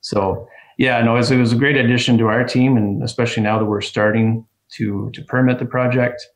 So 0.00 0.48
yeah, 0.78 1.02
no, 1.02 1.14
it 1.14 1.18
was, 1.18 1.30
it 1.30 1.38
was 1.38 1.52
a 1.52 1.56
great 1.56 1.76
addition 1.76 2.18
to 2.18 2.26
our 2.26 2.44
team, 2.44 2.76
and 2.76 3.02
especially 3.02 3.42
now 3.42 3.58
that 3.58 3.64
we're 3.64 3.80
starting 3.80 4.46
to 4.72 5.10
to 5.14 5.22
permit 5.24 5.58
the 5.58 5.66
project. 5.66 6.26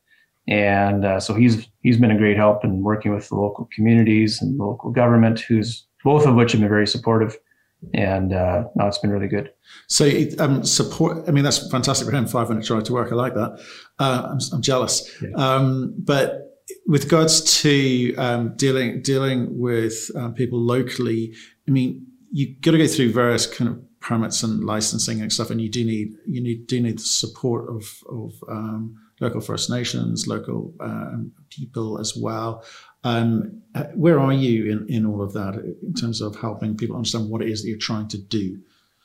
And 0.47 1.05
uh, 1.05 1.19
so 1.19 1.33
he's 1.35 1.67
he's 1.81 1.97
been 1.97 2.11
a 2.11 2.17
great 2.17 2.37
help 2.37 2.65
in 2.65 2.83
working 2.83 3.13
with 3.13 3.29
the 3.29 3.35
local 3.35 3.69
communities 3.73 4.41
and 4.41 4.59
the 4.59 4.63
local 4.63 4.91
government, 4.91 5.39
who's 5.39 5.85
both 6.03 6.25
of 6.25 6.35
which 6.35 6.51
have 6.53 6.61
been 6.61 6.69
very 6.69 6.87
supportive. 6.87 7.37
And 7.93 8.33
uh, 8.33 8.65
no, 8.75 8.87
it's 8.87 8.99
been 8.99 9.09
really 9.09 9.27
good. 9.27 9.51
So 9.87 10.09
um, 10.39 10.63
support. 10.63 11.27
I 11.27 11.31
mean, 11.31 11.43
that's 11.43 11.69
fantastic 11.69 12.07
for 12.07 12.15
him. 12.15 12.27
Five 12.27 12.49
minutes 12.49 12.67
drive 12.67 12.83
to 12.83 12.93
work. 12.93 13.11
I 13.11 13.15
like 13.15 13.33
that. 13.33 13.59
Uh, 13.99 14.27
I'm, 14.31 14.39
I'm 14.53 14.61
jealous. 14.61 15.09
Yeah. 15.21 15.29
Um, 15.35 15.95
but 15.97 16.50
with 16.87 17.03
regards 17.05 17.61
to 17.61 18.15
um, 18.15 18.55
dealing 18.55 19.01
dealing 19.01 19.59
with 19.59 20.11
um, 20.15 20.33
people 20.33 20.59
locally, 20.59 21.33
I 21.67 21.71
mean, 21.71 22.05
you 22.31 22.55
got 22.61 22.71
to 22.71 22.77
go 22.77 22.87
through 22.87 23.13
various 23.13 23.45
kind 23.45 23.69
of 23.69 23.99
permits 23.99 24.43
and 24.43 24.63
licensing 24.63 25.21
and 25.21 25.31
stuff, 25.31 25.49
and 25.49 25.61
you 25.61 25.69
do 25.69 25.85
need 25.85 26.13
you 26.25 26.41
need 26.41 26.67
do 26.67 26.81
need 26.81 26.97
the 26.97 27.03
support 27.03 27.69
of 27.69 27.85
of 28.09 28.33
um, 28.49 28.95
local 29.19 29.41
First 29.41 29.69
Nations, 29.69 30.27
local 30.27 30.73
uh, 30.79 31.17
people 31.49 31.99
as 31.99 32.17
well. 32.17 32.63
Um, 33.03 33.61
uh, 33.73 33.85
where 33.95 34.19
are 34.19 34.33
you 34.33 34.71
in, 34.71 34.85
in 34.87 35.05
all 35.05 35.21
of 35.21 35.33
that 35.33 35.55
in 35.55 35.93
terms 35.93 36.21
of 36.21 36.35
helping 36.35 36.77
people 36.77 36.95
understand 36.95 37.29
what 37.29 37.41
it 37.41 37.49
is 37.49 37.61
that 37.61 37.69
you're 37.69 37.77
trying 37.77 38.07
to 38.09 38.17
do? 38.17 38.59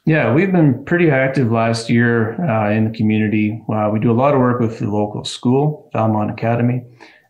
Yeah, 0.06 0.32
we've 0.32 0.52
been 0.52 0.84
pretty 0.84 1.10
active 1.10 1.50
last 1.50 1.90
year 1.90 2.40
uh, 2.40 2.70
in 2.70 2.90
the 2.90 2.96
community. 2.96 3.60
Uh, 3.72 3.90
we 3.92 3.98
do 3.98 4.10
a 4.10 4.14
lot 4.14 4.34
of 4.34 4.40
work 4.40 4.60
with 4.60 4.78
the 4.78 4.88
local 4.88 5.24
school, 5.24 5.90
Valmont 5.92 6.30
Academy. 6.30 6.84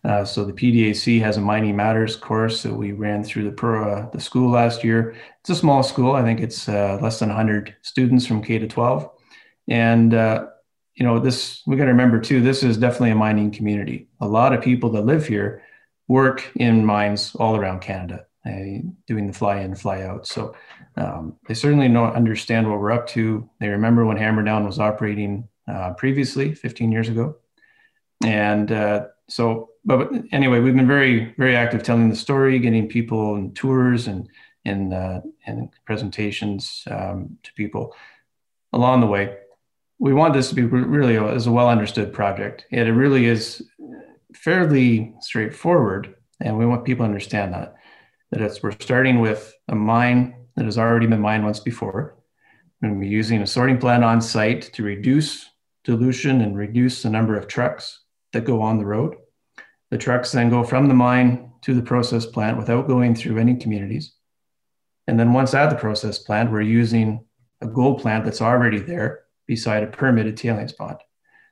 Uh, 0.07 0.25
so 0.25 0.45
the 0.45 0.53
PDAC 0.53 1.21
has 1.21 1.37
a 1.37 1.41
Mining 1.41 1.75
Matters 1.75 2.15
course 2.15 2.63
that 2.63 2.73
we 2.73 2.93
ran 2.93 3.25
through 3.25 3.51
the 3.51 3.67
uh, 3.67 4.09
the 4.11 4.21
school 4.21 4.51
last 4.51 4.85
year. 4.85 5.17
It's 5.41 5.51
a 5.51 5.55
small 5.57 5.83
school. 5.83 6.13
I 6.13 6.23
think 6.23 6.39
it's 6.39 6.69
uh, 6.69 6.99
less 7.03 7.19
than 7.19 7.29
100 7.29 7.75
students 7.83 8.25
from 8.25 8.41
K 8.41 8.59
to 8.59 8.69
12. 8.69 9.11
And 9.67 10.15
uh, 10.15 10.47
you 10.95 11.05
know, 11.05 11.19
this 11.19 11.63
we 11.67 11.75
got 11.75 11.87
to 11.87 11.91
remember 11.91 12.21
too. 12.21 12.41
This 12.41 12.63
is 12.63 12.77
definitely 12.77 13.11
a 13.11 13.17
mining 13.17 13.51
community. 13.51 14.09
A 14.21 14.29
lot 14.29 14.53
of 14.53 14.63
people 14.63 14.91
that 14.91 15.03
live 15.03 15.27
here 15.27 15.63
work 16.07 16.53
in 16.55 16.85
mines 16.85 17.35
all 17.35 17.57
around 17.57 17.81
Canada, 17.81 18.27
uh, 18.47 18.87
doing 19.09 19.27
the 19.27 19.33
fly 19.33 19.59
in, 19.59 19.75
fly 19.75 20.03
out. 20.03 20.25
So 20.29 20.55
um, 20.97 21.35
they 21.49 21.55
certainly 21.55 21.89
don't 21.89 22.15
understand 22.15 22.71
what 22.71 22.79
we're 22.79 22.93
up 22.93 23.09
to. 23.09 23.51
They 23.59 23.69
remember 23.69 24.07
when 24.07 24.19
Hammerdown 24.19 24.67
was 24.67 24.79
operating 24.79 25.49
uh, 25.67 25.95
previously, 25.95 26.55
15 26.55 26.93
years 26.93 27.09
ago, 27.09 27.39
and 28.23 28.71
so 29.29 29.71
but 29.87 30.11
anyway, 30.33 30.59
we've 30.59 30.75
been 30.75 30.89
very, 30.89 31.33
very 31.39 31.55
active 31.55 31.85
telling 31.85 32.11
the 32.11 32.17
story, 32.17 32.59
getting 32.59 32.89
people 32.89 33.37
and 33.37 33.55
tours 33.55 34.09
and 34.09 34.29
and 34.65 34.93
uh, 34.93 35.21
and 35.47 35.71
presentations 35.85 36.83
um, 36.91 37.39
to 37.45 37.53
people 37.53 37.95
along 38.73 39.01
the 39.01 39.07
way. 39.07 39.37
We 40.01 40.13
want 40.13 40.35
this 40.35 40.49
to 40.49 40.57
be 40.57 40.65
really 40.65 41.17
as 41.17 41.47
a 41.47 41.53
well 41.53 41.69
understood 41.71 42.13
project. 42.13 42.67
And 42.73 42.89
it 42.89 42.93
really 42.93 43.27
is 43.27 43.63
fairly 44.35 45.15
straightforward, 45.21 46.17
and 46.41 46.59
we 46.59 46.67
want 46.67 46.85
people 46.85 47.05
to 47.05 47.09
understand 47.09 47.55
that 47.55 47.77
that 48.33 48.41
it's 48.41 48.65
we're 48.65 48.73
starting 48.73 49.21
with 49.21 49.55
a 49.69 49.77
mine 49.77 50.35
that 50.57 50.65
has 50.65 50.79
already 50.79 51.07
been 51.07 51.21
mined 51.21 51.45
once 51.45 51.61
before. 51.61 52.17
We're 52.83 53.05
using 53.05 53.41
a 53.41 53.47
sorting 53.47 53.79
plant 53.79 54.03
on 54.03 54.21
site 54.21 54.63
to 54.75 54.83
reduce 54.83 55.49
dilution 55.85 56.41
and 56.41 56.59
reduce 56.59 57.03
the 57.03 57.11
number 57.11 57.37
of 57.37 57.47
trucks 57.47 58.01
that 58.33 58.45
go 58.45 58.61
on 58.61 58.79
the 58.79 58.85
road 58.85 59.17
the 59.97 60.03
trucks 60.03 60.33
then 60.33 60.51
go 60.51 60.63
from 60.63 60.89
the 60.89 60.95
mine 60.95 61.51
to 61.63 61.73
the 61.73 61.81
process 61.81 62.27
plant 62.27 62.59
without 62.59 62.87
going 62.87 63.15
through 63.15 63.39
any 63.39 63.57
communities. 63.57 64.13
And 65.07 65.19
then 65.19 65.33
once 65.33 65.55
at 65.55 65.71
the 65.71 65.77
process 65.77 66.19
plant, 66.19 66.53
we're 66.53 66.61
using 66.61 67.25
a 67.63 67.67
gold 67.67 68.03
plant 68.03 68.27
that's 68.27 68.43
already 68.43 68.79
there 68.79 69.21
beside 69.47 69.83
a 69.83 69.87
permitted 69.87 70.37
tailings 70.37 70.75
pond. 70.75 70.99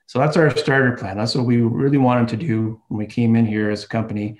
So 0.06 0.18
that's 0.18 0.36
our 0.36 0.54
starter 0.54 0.94
plan. 0.94 1.16
That's 1.16 1.34
what 1.34 1.46
we 1.46 1.62
really 1.62 1.96
wanted 1.96 2.28
to 2.28 2.36
do 2.36 2.82
when 2.88 2.98
we 2.98 3.06
came 3.06 3.34
in 3.34 3.46
here 3.46 3.70
as 3.70 3.84
a 3.84 3.88
company 3.88 4.38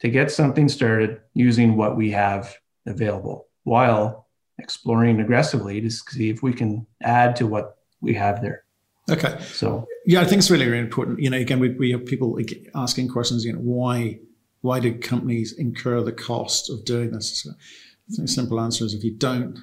to 0.00 0.08
get 0.08 0.32
something 0.32 0.68
started 0.68 1.20
using 1.34 1.76
what 1.76 1.96
we 1.96 2.10
have 2.10 2.56
available 2.86 3.46
while 3.62 4.26
exploring 4.58 5.20
aggressively 5.20 5.80
to 5.80 5.90
see 5.90 6.28
if 6.28 6.42
we 6.42 6.52
can 6.52 6.88
add 7.04 7.36
to 7.36 7.46
what 7.46 7.76
we 8.00 8.14
have 8.14 8.42
there. 8.42 8.64
Okay. 9.08 9.38
So 9.42 9.86
yeah, 10.06 10.20
I 10.20 10.24
think 10.24 10.38
it's 10.40 10.50
really, 10.50 10.66
really 10.66 10.78
important. 10.78 11.20
You 11.20 11.30
know, 11.30 11.36
again, 11.36 11.58
we, 11.58 11.70
we 11.70 11.90
have 11.92 12.04
people 12.04 12.38
asking 12.74 13.08
questions. 13.08 13.44
You 13.44 13.54
know, 13.54 13.60
why 13.60 14.18
why 14.60 14.80
do 14.80 14.96
companies 14.98 15.52
incur 15.52 16.02
the 16.02 16.12
cost 16.12 16.70
of 16.70 16.84
doing 16.84 17.10
this? 17.10 17.42
So 17.42 17.50
I 17.50 18.14
think 18.14 18.28
the 18.28 18.32
simple 18.32 18.60
answer 18.60 18.84
is 18.84 18.94
if 18.94 19.04
you 19.04 19.12
don't, 19.14 19.58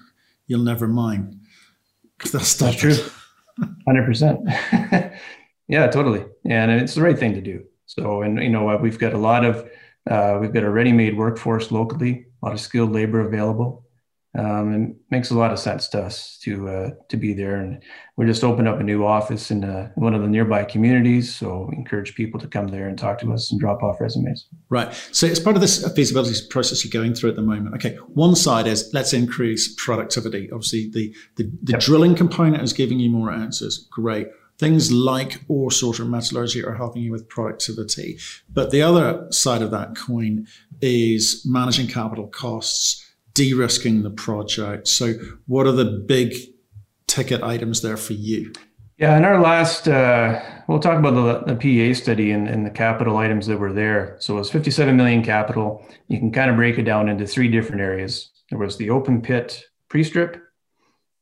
you'll 0.48 0.64
never 0.64 0.88
mine. 0.88 1.40
That's, 2.32 2.56
That's 2.56 2.76
true. 2.76 2.96
Hundred 3.88 4.06
percent. 4.06 4.40
Yeah, 5.72 5.88
totally. 5.88 6.26
And 6.44 6.70
it's 6.70 6.96
the 6.96 7.02
right 7.02 7.18
thing 7.18 7.34
to 7.34 7.40
do. 7.40 7.64
So, 7.86 8.24
and 8.24 8.44
you 8.44 8.50
know, 8.50 8.76
we've 8.76 9.00
got 9.00 9.14
a 9.14 9.18
lot 9.18 9.46
of 9.46 9.70
uh, 10.10 10.38
we've 10.42 10.52
got 10.52 10.64
a 10.64 10.70
ready-made 10.70 11.18
workforce 11.18 11.72
locally, 11.72 12.26
a 12.42 12.46
lot 12.46 12.54
of 12.54 12.60
skilled 12.60 12.92
labor 12.92 13.22
available 13.22 13.86
um, 14.38 14.74
it 14.74 14.96
makes 15.10 15.30
a 15.30 15.38
lot 15.38 15.52
of 15.52 15.60
sense 15.60 15.90
to 15.90 16.02
us 16.02 16.38
to 16.44 16.70
uh, 16.70 16.90
to 17.10 17.18
be 17.18 17.34
there. 17.34 17.56
And 17.56 17.84
we 18.16 18.26
just 18.26 18.44
opened 18.44 18.68
up 18.68 18.80
a 18.80 18.84
new 18.84 19.06
office 19.06 19.52
in 19.52 19.66
uh, 19.66 19.92
one 19.96 20.14
of 20.14 20.22
the 20.22 20.28
nearby 20.28 20.64
communities, 20.64 21.34
so 21.36 21.68
we 21.70 21.76
encourage 21.76 22.16
people 22.16 22.40
to 22.40 22.48
come 22.48 22.68
there 22.68 22.88
and 22.88 22.98
talk 22.98 23.20
to 23.20 23.34
us 23.34 23.52
and 23.52 23.60
drop 23.60 23.84
off 23.84 24.00
resumes. 24.00 24.48
Right. 24.70 24.94
So 25.12 25.28
as 25.28 25.40
part 25.40 25.58
of 25.58 25.62
this 25.62 25.86
feasibility 25.94 26.36
process 26.50 26.86
you're 26.86 27.02
going 27.02 27.14
through 27.14 27.32
at 27.32 27.36
the 27.36 27.42
moment, 27.42 27.76
okay, 27.76 27.96
one 28.14 28.36
side 28.36 28.68
is 28.68 28.90
let's 28.94 29.14
increase 29.14 29.74
productivity. 29.76 30.50
Obviously, 30.52 30.90
the 30.90 31.14
the, 31.36 31.52
the 31.64 31.74
yep. 31.74 31.82
drilling 31.82 32.16
component 32.16 32.64
is 32.64 32.72
giving 32.72 33.00
you 33.00 33.10
more 33.10 33.32
answers. 33.32 33.86
Great. 33.92 34.28
Things 34.58 34.92
like 34.92 35.42
ore 35.48 35.72
sorter 35.72 36.06
metallurgy 36.06 36.64
are 36.64 36.76
helping 36.76 37.02
you 37.02 37.12
with 37.12 37.28
productivity. 37.28 38.20
But 38.48 38.70
the 38.70 38.84
other 38.84 39.26
side 39.32 39.64
of 39.64 39.72
that 39.72 39.96
coin 39.96 40.46
is 40.82 41.42
managing 41.46 41.88
capital 41.88 42.28
costs 42.28 43.01
de-risking 43.34 44.04
the 44.04 44.10
project. 44.10 44.88
So, 44.88 45.14
what 45.48 45.68
are 45.68 45.72
the 45.72 46.04
big 46.08 46.34
ticket 47.08 47.44
items 47.44 47.82
there 47.82 47.98
for 47.98 48.14
you? 48.14 48.54
Yeah, 48.98 49.18
in 49.18 49.26
our 49.26 49.42
last, 49.42 49.88
uh, 49.88 50.40
we'll 50.68 50.80
talk 50.80 51.00
about 51.00 51.16
the, 51.16 51.54
the 51.54 51.60
PEA 51.60 51.96
study 51.96 52.32
and, 52.32 52.48
and, 52.48 52.64
the 52.64 52.70
capital 52.70 53.18
items 53.18 53.48
that 53.48 53.58
were 53.58 53.74
there. 53.74 54.16
So 54.20 54.36
it 54.36 54.38
was 54.38 54.52
57 54.52 54.96
million 54.96 55.24
capital. 55.24 55.84
You 56.08 56.20
can 56.20 56.32
kind 56.32 56.52
of 56.52 56.56
break 56.56 56.78
it 56.78 56.84
down 56.84 57.10
into 57.10 57.26
three 57.26 57.48
different 57.48 57.82
areas. 57.82 58.30
There 58.52 58.60
was 58.60 58.78
the 58.78 58.92
open 58.92 59.24
pit 59.24 59.64
pre-strip, 59.90 60.40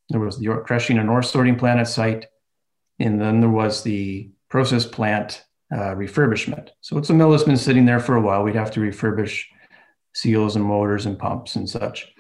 there 0.10 0.20
was 0.20 0.38
the 0.38 0.62
crushing 0.66 0.98
and 0.98 1.10
ore 1.10 1.24
sorting 1.24 1.56
plant 1.56 1.80
at 1.80 1.88
site, 1.88 2.26
and 3.00 3.22
then 3.22 3.40
there 3.40 3.50
was 3.50 3.84
the 3.84 4.30
process 4.50 4.86
plant 4.86 5.46
uh, 5.72 5.96
refurbishment. 5.96 6.70
So 6.82 6.98
it's 6.98 7.10
a 7.10 7.14
mill 7.14 7.32
that's 7.32 7.44
been 7.44 7.58
sitting 7.58 7.86
there 7.86 8.00
for 8.00 8.16
a 8.16 8.22
while. 8.22 8.44
We'd 8.44 8.56
have 8.56 8.72
to 8.72 8.80
refurbish 8.80 9.46
seals 10.14 10.56
and 10.56 10.66
motors 10.66 11.06
and 11.06 11.18
pumps 11.18 11.56
and 11.56 11.70
such. 11.70 12.12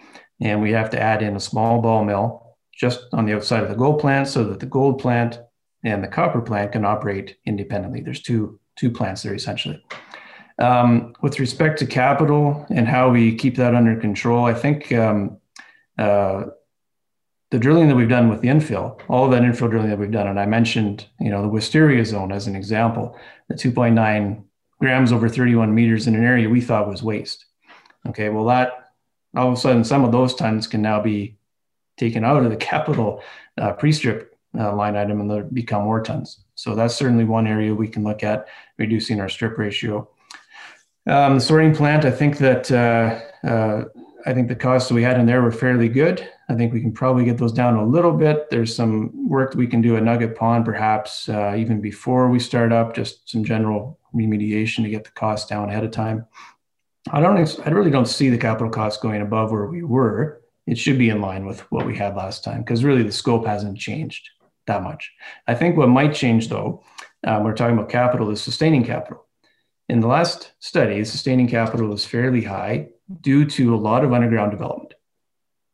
And 0.41 0.61
we 0.61 0.71
have 0.71 0.89
to 0.91 1.01
add 1.01 1.21
in 1.21 1.35
a 1.35 1.39
small 1.39 1.81
ball 1.81 2.03
mill 2.03 2.57
just 2.73 3.01
on 3.11 3.25
the 3.25 3.35
outside 3.35 3.63
of 3.63 3.69
the 3.69 3.75
gold 3.75 3.99
plant 3.99 4.27
so 4.27 4.43
that 4.45 4.59
the 4.59 4.65
gold 4.65 4.99
plant 4.99 5.39
and 5.83 6.03
the 6.03 6.07
copper 6.07 6.41
plant 6.41 6.71
can 6.71 6.85
operate 6.85 7.37
independently. 7.45 8.01
There's 8.01 8.21
two, 8.21 8.59
two 8.77 8.91
plants 8.91 9.23
there 9.23 9.33
essentially. 9.33 9.83
Um, 10.59 11.13
with 11.21 11.39
respect 11.39 11.79
to 11.79 11.85
capital 11.85 12.65
and 12.69 12.87
how 12.87 13.09
we 13.09 13.35
keep 13.35 13.55
that 13.57 13.75
under 13.75 13.95
control, 13.95 14.45
I 14.45 14.53
think 14.53 14.91
um, 14.91 15.37
uh, 15.97 16.45
the 17.51 17.59
drilling 17.59 17.87
that 17.87 17.95
we've 17.95 18.09
done 18.09 18.29
with 18.29 18.41
the 18.41 18.49
infill, 18.49 18.99
all 19.07 19.25
of 19.25 19.31
that 19.31 19.41
infill 19.41 19.69
drilling 19.69 19.89
that 19.89 19.97
we've 19.97 20.11
done, 20.11 20.27
and 20.27 20.39
I 20.39 20.45
mentioned, 20.45 21.07
you 21.19 21.29
know, 21.29 21.41
the 21.41 21.47
Wisteria 21.47 22.05
zone 22.05 22.31
as 22.31 22.45
an 22.45 22.55
example, 22.55 23.17
the 23.47 23.55
2.9 23.55 24.43
grams 24.79 25.11
over 25.11 25.27
31 25.27 25.73
meters 25.73 26.07
in 26.07 26.15
an 26.15 26.23
area 26.23 26.49
we 26.49 26.61
thought 26.61 26.87
was 26.87 27.01
waste. 27.01 27.45
Okay, 28.07 28.29
well, 28.29 28.45
that 28.45 28.93
all 29.35 29.47
of 29.47 29.53
a 29.53 29.57
sudden, 29.57 29.83
some 29.83 30.03
of 30.03 30.11
those 30.11 30.33
tons 30.35 30.67
can 30.67 30.81
now 30.81 31.01
be 31.01 31.37
taken 31.97 32.23
out 32.23 32.43
of 32.43 32.49
the 32.49 32.57
capital 32.71 33.21
uh, 33.57 33.73
pre-strip 33.73 34.37
uh, 34.57 34.75
line 34.75 34.95
item 34.95 35.21
and 35.21 35.29
they 35.29 35.41
become 35.53 35.85
ore 35.85 36.01
tons. 36.01 36.43
So 36.55 36.75
that's 36.75 36.95
certainly 36.95 37.25
one 37.25 37.47
area 37.47 37.73
we 37.73 37.87
can 37.87 38.03
look 38.03 38.23
at 38.23 38.47
reducing 38.77 39.19
our 39.19 39.29
strip 39.29 39.57
ratio. 39.57 40.09
Um, 41.07 41.35
the 41.35 41.41
sorting 41.41 41.75
plant, 41.75 42.05
I 42.05 42.11
think 42.11 42.37
that 42.39 42.71
uh, 42.71 43.47
uh, 43.47 43.85
I 44.25 44.33
think 44.33 44.47
the 44.47 44.55
costs 44.55 44.91
we 44.91 45.03
had 45.03 45.19
in 45.19 45.25
there 45.25 45.41
were 45.41 45.51
fairly 45.51 45.87
good. 45.87 46.27
I 46.49 46.55
think 46.55 46.73
we 46.73 46.81
can 46.81 46.91
probably 46.91 47.25
get 47.25 47.37
those 47.37 47.53
down 47.53 47.75
a 47.75 47.85
little 47.85 48.11
bit. 48.11 48.49
There's 48.49 48.75
some 48.75 49.29
work 49.29 49.51
that 49.51 49.57
we 49.57 49.67
can 49.67 49.81
do 49.81 49.95
at 49.95 50.03
Nugget 50.03 50.35
Pond, 50.35 50.65
perhaps 50.65 51.29
uh, 51.29 51.55
even 51.57 51.79
before 51.79 52.29
we 52.29 52.39
start 52.39 52.71
up, 52.71 52.95
just 52.95 53.29
some 53.29 53.43
general 53.43 53.99
remediation 54.13 54.83
to 54.83 54.89
get 54.89 55.03
the 55.03 55.11
costs 55.11 55.47
down 55.47 55.69
ahead 55.69 55.83
of 55.83 55.91
time. 55.91 56.25
I 57.11 57.21
don't. 57.21 57.59
I 57.65 57.69
really 57.69 57.91
don't 57.91 58.07
see 58.07 58.29
the 58.29 58.37
capital 58.37 58.69
costs 58.69 59.01
going 59.01 59.21
above 59.21 59.51
where 59.51 59.65
we 59.65 59.83
were. 59.83 60.41
It 60.67 60.77
should 60.77 60.97
be 60.97 61.09
in 61.09 61.21
line 61.21 61.45
with 61.45 61.61
what 61.71 61.85
we 61.85 61.97
had 61.97 62.15
last 62.15 62.43
time 62.43 62.61
because 62.61 62.83
really 62.83 63.03
the 63.03 63.11
scope 63.11 63.45
hasn't 63.45 63.77
changed 63.77 64.29
that 64.67 64.83
much. 64.83 65.11
I 65.47 65.55
think 65.55 65.77
what 65.77 65.89
might 65.89 66.13
change 66.13 66.49
though, 66.49 66.83
um, 67.25 67.43
we're 67.43 67.55
talking 67.55 67.77
about 67.77 67.89
capital, 67.89 68.29
is 68.29 68.41
sustaining 68.41 68.83
capital. 68.83 69.25
In 69.87 70.01
the 70.01 70.07
last 70.07 70.51
study, 70.59 71.03
sustaining 71.03 71.47
capital 71.47 71.87
was 71.87 72.05
fairly 72.05 72.43
high 72.43 72.89
due 73.21 73.45
to 73.45 73.73
a 73.73 73.77
lot 73.77 74.03
of 74.03 74.13
underground 74.13 74.51
development. 74.51 74.93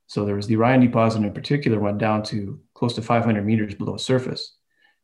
So 0.08 0.24
there 0.24 0.36
was 0.36 0.48
the 0.48 0.56
Orion 0.56 0.82
deposit 0.82 1.24
in 1.24 1.34
particular 1.34 1.80
went 1.80 1.98
down 1.98 2.24
to 2.24 2.60
close 2.74 2.94
to 2.96 3.02
500 3.02 3.46
meters 3.46 3.76
below 3.76 3.98
surface. 3.98 4.56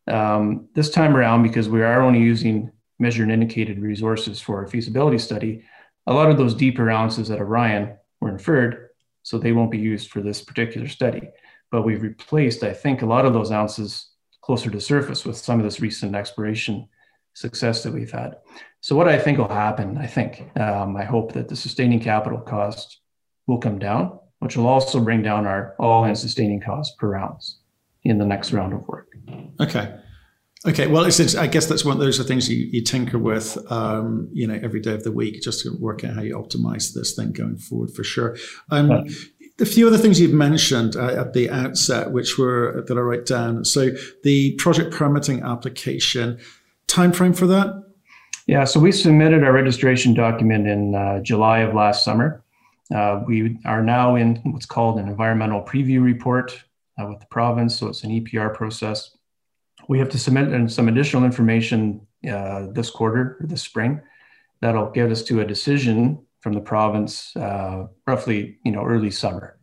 Um, 0.07 0.69
this 0.73 0.89
time 0.89 1.15
around, 1.15 1.43
because 1.43 1.67
we 1.67 1.81
are 1.81 2.01
only 2.01 2.19
using 2.19 2.71
measured 2.99 3.29
and 3.29 3.33
indicated 3.33 3.79
resources 3.79 4.39
for 4.39 4.63
a 4.63 4.69
feasibility 4.69 5.17
study, 5.17 5.65
a 6.07 6.13
lot 6.13 6.29
of 6.29 6.37
those 6.37 6.55
deeper 6.55 6.89
ounces 6.89 7.29
at 7.31 7.39
Orion 7.39 7.95
were 8.19 8.29
inferred, 8.29 8.89
so 9.23 9.37
they 9.37 9.51
won't 9.51 9.71
be 9.71 9.77
used 9.77 10.09
for 10.09 10.21
this 10.21 10.41
particular 10.41 10.87
study. 10.87 11.29
But 11.71 11.83
we've 11.83 12.01
replaced, 12.01 12.63
I 12.63 12.73
think, 12.73 13.01
a 13.01 13.05
lot 13.05 13.25
of 13.25 13.33
those 13.33 13.51
ounces 13.51 14.09
closer 14.41 14.69
to 14.69 14.81
surface 14.81 15.25
with 15.25 15.37
some 15.37 15.59
of 15.59 15.63
this 15.63 15.79
recent 15.79 16.15
exploration 16.15 16.87
success 17.33 17.83
that 17.83 17.93
we've 17.93 18.11
had. 18.11 18.37
So 18.81 18.95
what 18.95 19.07
I 19.07 19.17
think 19.17 19.37
will 19.37 19.47
happen, 19.47 19.97
I 19.97 20.07
think, 20.07 20.49
um, 20.59 20.97
I 20.97 21.03
hope 21.03 21.33
that 21.33 21.47
the 21.47 21.55
sustaining 21.55 21.99
capital 21.99 22.39
cost 22.39 22.99
will 23.47 23.59
come 23.59 23.79
down, 23.79 24.19
which 24.39 24.57
will 24.57 24.67
also 24.67 24.99
bring 24.99 25.21
down 25.21 25.45
our 25.45 25.75
all-in 25.79 26.15
sustaining 26.15 26.59
cost 26.59 26.97
per 26.97 27.15
ounce 27.15 27.59
in 28.03 28.17
the 28.17 28.25
next 28.25 28.51
round 28.51 28.73
of 28.73 28.87
work. 28.87 29.13
Okay. 29.59 29.95
Okay, 30.63 30.85
well, 30.85 31.05
it's, 31.05 31.35
I 31.35 31.47
guess 31.47 31.65
that's 31.65 31.83
one 31.83 31.97
of 31.97 31.99
those 31.99 32.19
are 32.19 32.23
things 32.23 32.47
you, 32.47 32.67
you 32.71 32.83
tinker 32.83 33.17
with, 33.17 33.57
um, 33.71 34.29
you 34.31 34.45
know, 34.45 34.59
every 34.61 34.79
day 34.79 34.93
of 34.93 35.03
the 35.03 35.11
week, 35.11 35.41
just 35.41 35.63
to 35.63 35.75
work 35.79 36.03
out 36.03 36.13
how 36.13 36.21
you 36.21 36.35
optimize 36.35 36.93
this 36.93 37.15
thing 37.15 37.31
going 37.31 37.57
forward 37.57 37.91
for 37.91 38.03
sure. 38.03 38.37
Um, 38.69 39.07
a 39.59 39.65
few 39.65 39.87
other 39.87 39.97
things 39.97 40.21
you've 40.21 40.33
mentioned 40.33 40.95
uh, 40.95 41.19
at 41.19 41.33
the 41.33 41.49
outset, 41.49 42.11
which 42.11 42.37
were 42.37 42.83
that 42.87 42.95
I 42.95 43.01
write 43.01 43.25
down. 43.25 43.65
So 43.65 43.89
the 44.23 44.53
project 44.57 44.93
permitting 44.93 45.41
application 45.41 46.39
time 46.85 47.11
frame 47.11 47.33
for 47.33 47.47
that. 47.47 47.83
Yeah, 48.45 48.65
so 48.65 48.79
we 48.79 48.91
submitted 48.91 49.43
our 49.43 49.53
registration 49.53 50.13
document 50.13 50.67
in 50.67 50.93
uh, 50.93 51.21
July 51.21 51.59
of 51.59 51.73
last 51.73 52.03
summer. 52.03 52.43
Uh, 52.93 53.23
we 53.25 53.57
are 53.65 53.81
now 53.81 54.15
in 54.15 54.35
what's 54.45 54.65
called 54.65 54.99
an 54.99 55.07
environmental 55.07 55.61
preview 55.61 56.03
report 56.03 56.63
uh, 57.01 57.07
with 57.07 57.19
the 57.19 57.25
province, 57.27 57.79
so 57.79 57.87
it's 57.87 58.03
an 58.03 58.11
EPR 58.11 58.53
process 58.53 59.17
we 59.91 59.99
have 59.99 60.07
to 60.07 60.17
submit 60.17 60.71
some 60.71 60.87
additional 60.87 61.25
information 61.25 61.99
uh, 62.33 62.67
this 62.71 62.89
quarter, 62.89 63.23
this 63.41 63.61
spring, 63.61 63.99
that'll 64.61 64.89
get 64.89 65.11
us 65.11 65.21
to 65.21 65.41
a 65.41 65.45
decision 65.45 66.25
from 66.39 66.53
the 66.53 66.61
province 66.61 67.35
uh, 67.35 67.87
roughly, 68.07 68.57
you 68.63 68.71
know, 68.71 68.85
early 68.85 69.11
summer. 69.11 69.59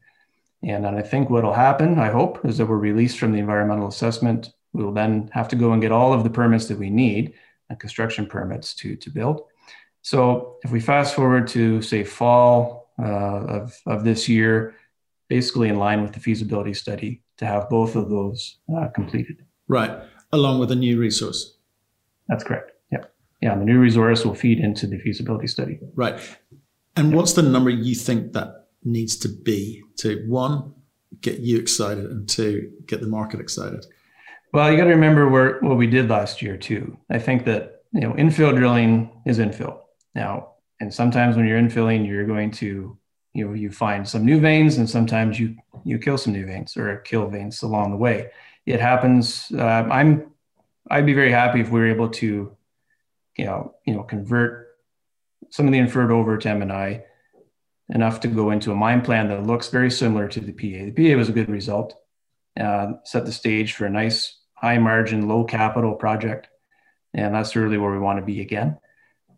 And 0.62 0.87
I 0.87 1.01
think 1.01 1.31
what'll 1.31 1.55
happen, 1.55 1.99
I 1.99 2.11
hope, 2.11 2.45
is 2.45 2.59
that 2.59 2.67
we're 2.67 2.77
released 2.77 3.19
from 3.19 3.33
the 3.33 3.38
environmental 3.38 3.88
assessment. 3.88 4.53
We 4.75 4.85
will 4.85 4.93
then 4.93 5.31
have 5.33 5.49
to 5.49 5.57
go 5.57 5.73
and 5.73 5.81
get 5.81 5.93
all 5.93 6.12
of 6.12 6.25
the 6.25 6.31
permits 6.41 6.67
that 6.67 6.79
we 6.79 6.91
need, 6.91 7.33
and 7.71 7.77
uh, 7.77 7.81
construction 7.85 8.27
permits 8.27 8.75
to 8.81 8.97
to 8.97 9.11
build. 9.11 9.37
So 10.03 10.57
if 10.62 10.71
we 10.71 10.81
fast 10.81 11.14
forward 11.14 11.49
to 11.57 11.81
say 11.81 12.05
fall 12.05 12.91
uh, 12.99 13.43
of 13.59 13.64
of 13.87 14.05
this 14.05 14.29
year, 14.29 14.75
basically 15.29 15.69
in 15.71 15.77
line 15.77 16.03
with 16.03 16.12
the 16.12 16.21
feasibility 16.21 16.75
study, 16.75 17.23
to 17.38 17.47
have 17.47 17.71
both 17.71 17.97
of 17.97 18.11
those 18.11 18.59
uh, 18.77 18.88
completed. 18.88 19.38
Right, 19.69 19.93
along 20.33 20.59
with 20.59 20.71
a 20.71 20.75
new 20.75 20.99
resource. 20.99 21.57
That's 22.29 22.45
correct. 22.45 22.73
Yeah. 22.93 23.05
Yeah, 23.41 23.57
the 23.57 23.64
new 23.64 23.79
resource 23.79 24.25
will 24.25 24.35
feed 24.35 24.59
into 24.59 24.87
the 24.87 24.99
feasibility 24.99 25.47
study. 25.47 25.79
Right. 25.95 26.21
And 26.97 27.14
what's 27.14 27.33
the 27.33 27.43
number 27.43 27.71
you 27.71 27.95
think 27.95 28.33
that 28.33 28.67
needs 28.85 29.17
to 29.19 29.29
be 29.29 29.83
to 29.99 30.25
one, 30.27 30.75
get 31.21 31.41
you 31.41 31.59
excited, 31.59 32.05
and 32.05 32.29
two, 32.29 32.73
get 32.87 33.01
the 33.01 33.07
market 33.07 33.41
excited? 33.41 33.87
Well, 34.53 34.71
you 34.71 34.77
got 34.77 34.85
to 34.85 34.91
remember 34.91 35.29
where, 35.29 35.61
what 35.61 35.77
we 35.77 35.87
did 35.87 36.09
last 36.09 36.43
year 36.43 36.57
too. 36.57 36.97
I 37.11 37.19
think 37.19 37.45
that 37.45 37.83
you 37.93 38.01
know 38.01 38.12
infill 38.14 38.55
drilling 38.57 39.11
is 39.27 39.38
infill 39.38 39.81
now, 40.14 40.53
and 40.81 40.93
sometimes 40.93 41.37
when 41.37 41.47
you're 41.47 41.61
infilling, 41.61 42.07
you're 42.07 42.27
going 42.27 42.51
to 42.53 42.99
you 43.35 43.47
know 43.47 43.53
you 43.53 43.71
find 43.71 44.09
some 44.09 44.25
new 44.25 44.41
veins, 44.41 44.79
and 44.79 44.88
sometimes 44.88 45.38
you 45.38 45.55
you 45.85 45.99
kill 45.99 46.19
some 46.19 46.33
new 46.33 46.47
veins 46.47 46.77
or 46.77 46.97
kill 46.99 47.29
veins 47.29 47.62
along 47.62 47.91
the 47.91 47.97
way 47.97 48.31
it 48.68 48.81
happens. 48.81 49.50
Uh, 49.52 49.64
I'm 49.64 50.31
I'd 50.90 51.07
be 51.07 51.14
very 51.14 51.33
happy 51.33 51.61
if 51.61 51.70
we 51.70 51.81
were 51.81 51.88
able 51.88 52.09
to, 52.11 52.57
you 53.37 53.44
know, 53.44 53.74
you 53.87 53.94
know, 53.94 54.02
convert 54.02 54.68
some 55.50 55.66
of 55.66 55.72
the 55.72 55.78
inferred 55.78 56.11
over 56.11 56.37
to 56.37 56.48
M&I 56.48 57.02
enough 57.90 58.20
to 58.20 58.28
go 58.28 58.50
into 58.50 58.72
a 58.72 58.74
mine 58.74 59.00
plan 59.00 59.28
that 59.28 59.46
looks 59.46 59.68
very 59.68 59.90
similar 59.90 60.28
to 60.28 60.40
the 60.40 60.52
PEA. 60.52 60.87
The 60.87 60.92
PEA 60.92 61.14
was 61.14 61.28
a 61.28 61.33
good 61.33 61.48
result, 61.48 61.94
uh, 62.61 62.92
set 63.04 63.24
the 63.24 63.33
stage 63.33 63.74
for 63.74 63.87
a 63.87 63.90
nice 63.90 64.38
high 64.54 64.78
margin, 64.78 65.28
low 65.28 65.44
capital 65.44 65.94
project, 65.94 66.48
and 67.14 67.35
that's 67.35 67.57
really 67.57 67.78
where 67.78 67.92
we 67.92 67.98
want 67.98 68.18
to 68.18 68.24
be 68.24 68.40
again. 68.40 68.78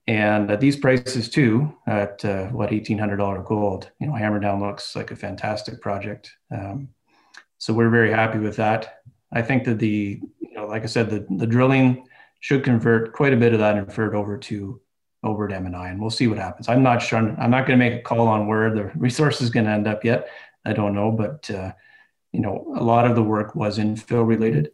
And 0.06 0.50
at 0.50 0.60
these 0.60 0.76
prices 0.76 1.28
too, 1.28 1.72
at 1.86 2.24
uh, 2.24 2.46
what 2.48 2.72
eighteen 2.72 2.98
hundred 2.98 3.18
dollar 3.18 3.42
gold, 3.42 3.90
you 4.00 4.08
know, 4.08 4.14
Hammerdown 4.14 4.60
looks 4.60 4.96
like 4.96 5.12
a 5.12 5.16
fantastic 5.16 5.80
project. 5.80 6.32
Um, 6.50 6.88
so 7.58 7.74
we're 7.74 7.90
very 7.90 8.10
happy 8.10 8.38
with 8.38 8.56
that. 8.56 8.99
I 9.32 9.42
think 9.42 9.64
that 9.64 9.78
the, 9.78 10.20
you 10.40 10.54
know, 10.54 10.66
like 10.66 10.82
I 10.82 10.86
said, 10.86 11.10
the, 11.10 11.26
the 11.36 11.46
drilling 11.46 12.06
should 12.40 12.64
convert 12.64 13.12
quite 13.12 13.32
a 13.32 13.36
bit 13.36 13.52
of 13.52 13.60
that 13.60 13.76
inferred 13.76 14.14
over 14.14 14.36
to 14.38 14.80
over 15.22 15.46
to 15.46 15.54
M&I, 15.54 15.88
and 15.90 16.00
we'll 16.00 16.08
see 16.08 16.28
what 16.28 16.38
happens. 16.38 16.66
I'm 16.68 16.82
not 16.82 17.02
sure. 17.02 17.18
I'm 17.18 17.50
not 17.50 17.66
going 17.66 17.78
to 17.78 17.84
make 17.84 18.00
a 18.00 18.02
call 18.02 18.26
on 18.26 18.46
where 18.46 18.74
the 18.74 18.84
resource 18.94 19.42
is 19.42 19.50
going 19.50 19.66
to 19.66 19.72
end 19.72 19.86
up 19.86 20.02
yet. 20.02 20.28
I 20.64 20.72
don't 20.72 20.94
know, 20.94 21.10
but 21.10 21.50
uh, 21.50 21.72
you 22.32 22.40
know, 22.40 22.72
a 22.74 22.82
lot 22.82 23.06
of 23.06 23.16
the 23.16 23.22
work 23.22 23.54
was 23.54 23.78
infill 23.78 24.26
related, 24.26 24.72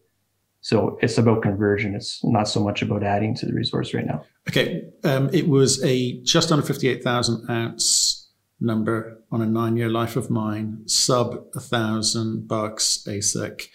so 0.60 0.98
it's 1.02 1.18
about 1.18 1.42
conversion. 1.42 1.96
It's 1.96 2.22
not 2.24 2.48
so 2.48 2.62
much 2.62 2.80
about 2.82 3.02
adding 3.02 3.34
to 3.36 3.46
the 3.46 3.52
resource 3.52 3.92
right 3.92 4.06
now. 4.06 4.24
Okay, 4.48 4.84
um, 5.02 5.30
it 5.32 5.48
was 5.48 5.82
a 5.84 6.20
just 6.22 6.52
under 6.52 6.64
58,000 6.64 7.50
ounce 7.50 8.30
number 8.60 9.20
on 9.32 9.42
a 9.42 9.46
nine-year 9.46 9.88
life 9.88 10.16
of 10.16 10.30
mine, 10.30 10.82
sub 10.86 11.44
a 11.54 11.60
thousand 11.60 12.46
bucks 12.46 13.04
AISC 13.06 13.68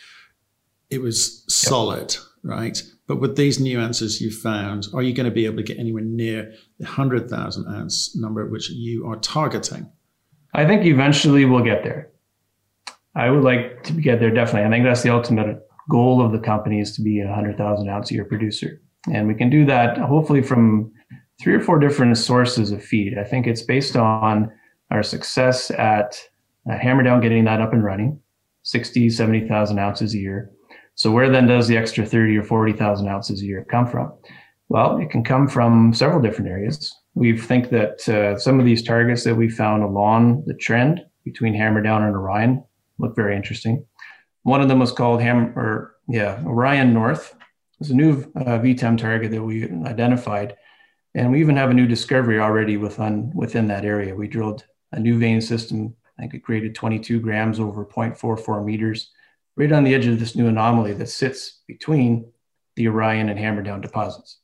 it 0.91 1.01
was 1.01 1.43
solid, 1.47 2.13
yep. 2.13 2.21
right? 2.43 2.83
But 3.07 3.19
with 3.19 3.35
these 3.35 3.59
new 3.59 3.79
answers 3.79 4.21
you 4.21 4.29
found, 4.29 4.87
are 4.93 5.01
you 5.01 5.13
going 5.13 5.25
to 5.25 5.31
be 5.31 5.45
able 5.45 5.57
to 5.57 5.63
get 5.63 5.79
anywhere 5.79 6.03
near 6.03 6.53
the 6.79 6.85
100,000 6.85 7.65
ounce 7.67 8.15
number 8.15 8.45
which 8.47 8.69
you 8.69 9.07
are 9.07 9.15
targeting? 9.17 9.89
I 10.53 10.65
think 10.65 10.85
eventually 10.85 11.45
we'll 11.45 11.63
get 11.63 11.83
there. 11.83 12.11
I 13.15 13.29
would 13.29 13.43
like 13.43 13.83
to 13.83 13.93
get 13.93 14.19
there 14.19 14.31
definitely. 14.31 14.67
I 14.67 14.69
think 14.69 14.85
that's 14.85 15.01
the 15.01 15.13
ultimate 15.13 15.59
goal 15.89 16.23
of 16.23 16.31
the 16.31 16.39
company 16.39 16.79
is 16.79 16.95
to 16.95 17.01
be 17.01 17.19
a 17.21 17.25
100,000 17.25 17.89
ounce 17.89 18.11
a 18.11 18.13
year 18.13 18.25
producer. 18.25 18.81
And 19.11 19.27
we 19.27 19.33
can 19.33 19.49
do 19.49 19.65
that 19.65 19.97
hopefully 19.97 20.41
from 20.41 20.91
three 21.41 21.53
or 21.53 21.59
four 21.59 21.79
different 21.79 22.17
sources 22.17 22.71
of 22.71 22.83
feed. 22.83 23.17
I 23.17 23.23
think 23.23 23.47
it's 23.47 23.63
based 23.63 23.95
on 23.95 24.51
our 24.91 25.03
success 25.03 25.71
at, 25.71 26.17
uh, 26.69 26.73
at 26.73 26.81
Hammerdown 26.81 27.21
getting 27.21 27.45
that 27.45 27.61
up 27.61 27.73
and 27.73 27.83
running, 27.83 28.19
60, 28.63 29.09
70,000 29.09 29.79
ounces 29.79 30.13
a 30.13 30.17
year 30.19 30.51
so 30.95 31.11
where 31.11 31.29
then 31.29 31.47
does 31.47 31.67
the 31.67 31.77
extra 31.77 32.05
30 32.05 32.37
or 32.37 32.43
40,000 32.43 33.07
ounces 33.07 33.41
a 33.41 33.45
year 33.45 33.65
come 33.69 33.87
from? 33.87 34.13
Well, 34.69 34.97
it 34.97 35.09
can 35.09 35.23
come 35.23 35.47
from 35.47 35.93
several 35.93 36.21
different 36.21 36.49
areas. 36.49 36.95
We 37.13 37.37
think 37.37 37.69
that 37.71 38.07
uh, 38.07 38.39
some 38.39 38.59
of 38.59 38.65
these 38.65 38.83
targets 38.83 39.23
that 39.25 39.35
we 39.35 39.49
found 39.49 39.83
along 39.83 40.45
the 40.45 40.53
trend 40.53 41.01
between 41.25 41.53
Hammerdown 41.53 42.07
and 42.07 42.15
Orion 42.15 42.63
look 42.97 43.15
very 43.15 43.35
interesting. 43.35 43.85
One 44.43 44.61
of 44.61 44.69
them 44.69 44.79
was 44.79 44.91
called 44.91 45.21
Ham 45.21 45.53
or 45.57 45.95
yeah 46.07 46.41
Orion 46.45 46.93
North. 46.93 47.35
It's 47.79 47.89
a 47.89 47.95
new 47.95 48.21
uh, 48.35 48.59
VTEM 48.59 48.97
target 48.97 49.31
that 49.31 49.43
we 49.43 49.65
identified, 49.85 50.55
and 51.15 51.31
we 51.31 51.41
even 51.41 51.57
have 51.57 51.71
a 51.71 51.73
new 51.73 51.87
discovery 51.87 52.39
already 52.39 52.77
within 52.77 53.31
within 53.35 53.67
that 53.67 53.85
area. 53.85 54.15
We 54.15 54.27
drilled 54.27 54.65
a 54.93 54.99
new 54.99 55.19
vein 55.19 55.41
system. 55.41 55.95
I 56.17 56.21
think 56.21 56.33
it 56.33 56.43
created 56.43 56.75
22 56.75 57.19
grams 57.19 57.59
over 57.59 57.85
0.44 57.85 58.63
meters 58.63 59.11
right 59.55 59.71
on 59.71 59.83
the 59.83 59.93
edge 59.93 60.07
of 60.07 60.19
this 60.19 60.35
new 60.35 60.47
anomaly 60.47 60.93
that 60.93 61.09
sits 61.09 61.61
between 61.67 62.31
the 62.75 62.87
Orion 62.87 63.29
and 63.29 63.39
Hammerdown 63.39 63.81
deposits. 63.81 64.39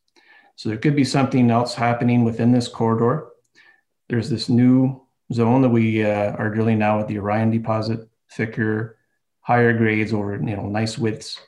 So 0.56 0.70
there 0.70 0.78
could 0.78 0.96
be 0.96 1.04
something 1.04 1.50
else 1.52 1.74
happening 1.74 2.24
within 2.24 2.52
this 2.52 2.68
corridor. 2.68 3.30
There's 4.10 4.30
this 4.30 4.50
new 4.50 5.02
zone 5.34 5.62
that 5.62 5.70
we 5.70 6.04
uh, 6.04 6.32
are 6.34 6.50
drilling 6.50 6.80
now 6.80 7.00
at 7.00 7.08
the 7.08 7.20
Orion 7.20 7.52
deposit, 7.52 8.08
thicker, 8.32 8.98
higher 9.42 9.72
grades 9.78 10.14
over 10.14 10.36
you 10.36 10.56
know 10.56 10.68
nice 10.68 10.98
widths. 10.98 11.40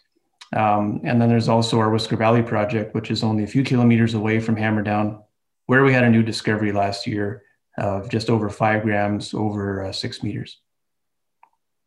Um, 0.55 1.01
and 1.03 1.21
then 1.21 1.29
there's 1.29 1.49
also 1.49 1.79
our 1.79 1.89
Whisker 1.89 2.15
Valley 2.15 2.41
project, 2.41 2.95
which 2.95 3.11
is 3.11 3.23
only 3.23 3.43
a 3.43 3.47
few 3.47 3.63
kilometers 3.63 4.13
away 4.13 4.39
from 4.39 4.55
Hammerdown, 4.55 5.21
where 5.67 5.83
we 5.83 5.93
had 5.93 6.03
a 6.03 6.09
new 6.09 6.23
discovery 6.23 6.71
last 6.71 7.05
year 7.05 7.43
of 7.77 8.09
just 8.09 8.29
over 8.29 8.49
five 8.49 8.83
grams 8.83 9.33
over 9.33 9.83
uh, 9.83 9.91
six 9.91 10.23
meters. 10.23 10.59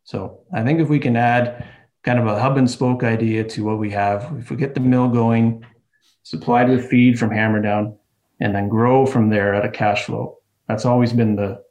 So 0.03 0.39
I 0.53 0.63
think 0.63 0.79
if 0.79 0.89
we 0.89 0.99
can 0.99 1.15
add 1.15 1.65
kind 2.03 2.19
of 2.19 2.27
a 2.27 2.39
hub 2.39 2.57
and 2.57 2.69
spoke 2.69 3.03
idea 3.03 3.43
to 3.45 3.63
what 3.63 3.79
we 3.79 3.91
have, 3.91 4.31
if 4.37 4.49
we 4.49 4.57
get 4.57 4.73
the 4.73 4.81
mill 4.81 5.07
going, 5.07 5.65
supplied 6.23 6.69
with 6.69 6.89
feed 6.89 7.17
from 7.17 7.29
Hammerdown, 7.29 7.97
and 8.39 8.53
then 8.53 8.67
grow 8.67 9.05
from 9.05 9.29
there 9.29 9.53
at 9.53 9.65
a 9.65 9.69
cash 9.69 10.05
flow. 10.05 10.37
That's 10.67 10.85
always 10.85 11.13
been 11.13 11.35
the 11.35 11.63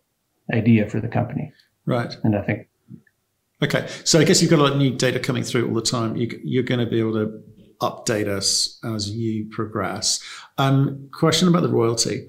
idea 0.53 0.89
for 0.89 1.01
the 1.01 1.09
company. 1.09 1.53
Right. 1.87 2.17
And 2.23 2.37
I 2.37 2.43
think. 2.43 2.69
Okay. 3.63 3.87
So 4.05 4.21
I 4.21 4.25
guess 4.25 4.41
you've 4.41 4.51
got 4.51 4.59
a 4.59 4.63
lot 4.63 4.73
of 4.73 4.79
new 4.79 4.97
data 4.97 5.19
coming 5.19 5.43
through 5.43 5.69
all 5.69 5.75
the 5.75 5.83
time. 5.83 6.17
You, 6.17 6.61
are 6.61 6.65
going 6.65 6.81
to 6.81 6.87
be 6.87 6.99
able 6.99 7.15
to 7.15 7.43
update 7.81 8.29
us 8.29 8.79
as 8.85 9.11
you 9.11 9.49
progress. 9.51 10.23
Um, 10.59 11.09
question 11.13 11.49
about 11.49 11.63
the 11.63 11.69
royalty. 11.69 12.29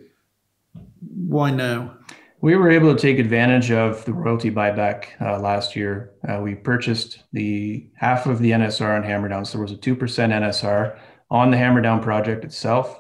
Why 1.00 1.52
now? 1.52 1.96
We 2.44 2.58
were 2.58 2.70
able 2.70 2.94
to 2.94 3.02
take 3.02 3.20
advantage 3.20 3.72
of 3.72 4.04
the 4.04 4.12
royalty 4.12 4.52
buyback 4.52 5.06
uh, 5.22 5.40
last 5.40 5.78
year. 5.78 6.12
Uh, 6.28 6.42
we 6.42 6.56
purchased 6.56 7.24
the 7.32 7.88
half 7.96 8.26
of 8.26 8.40
the 8.40 8.52
NSR 8.52 8.98
on 8.98 9.02
Hammerdown. 9.02 9.48
So 9.48 9.54
there 9.54 9.62
was 9.62 9.72
a 9.72 9.78
2% 9.78 9.96
NSR 9.98 11.00
on 11.32 11.52
the 11.52 11.56
Hammerdown 11.56 12.02
project 12.02 12.44
itself. 12.44 13.00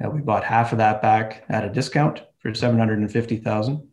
Uh, 0.00 0.10
we 0.10 0.20
bought 0.20 0.44
half 0.44 0.70
of 0.70 0.78
that 0.78 1.02
back 1.02 1.42
at 1.48 1.64
a 1.64 1.70
discount 1.70 2.22
for 2.38 2.54
750,000. 2.54 3.84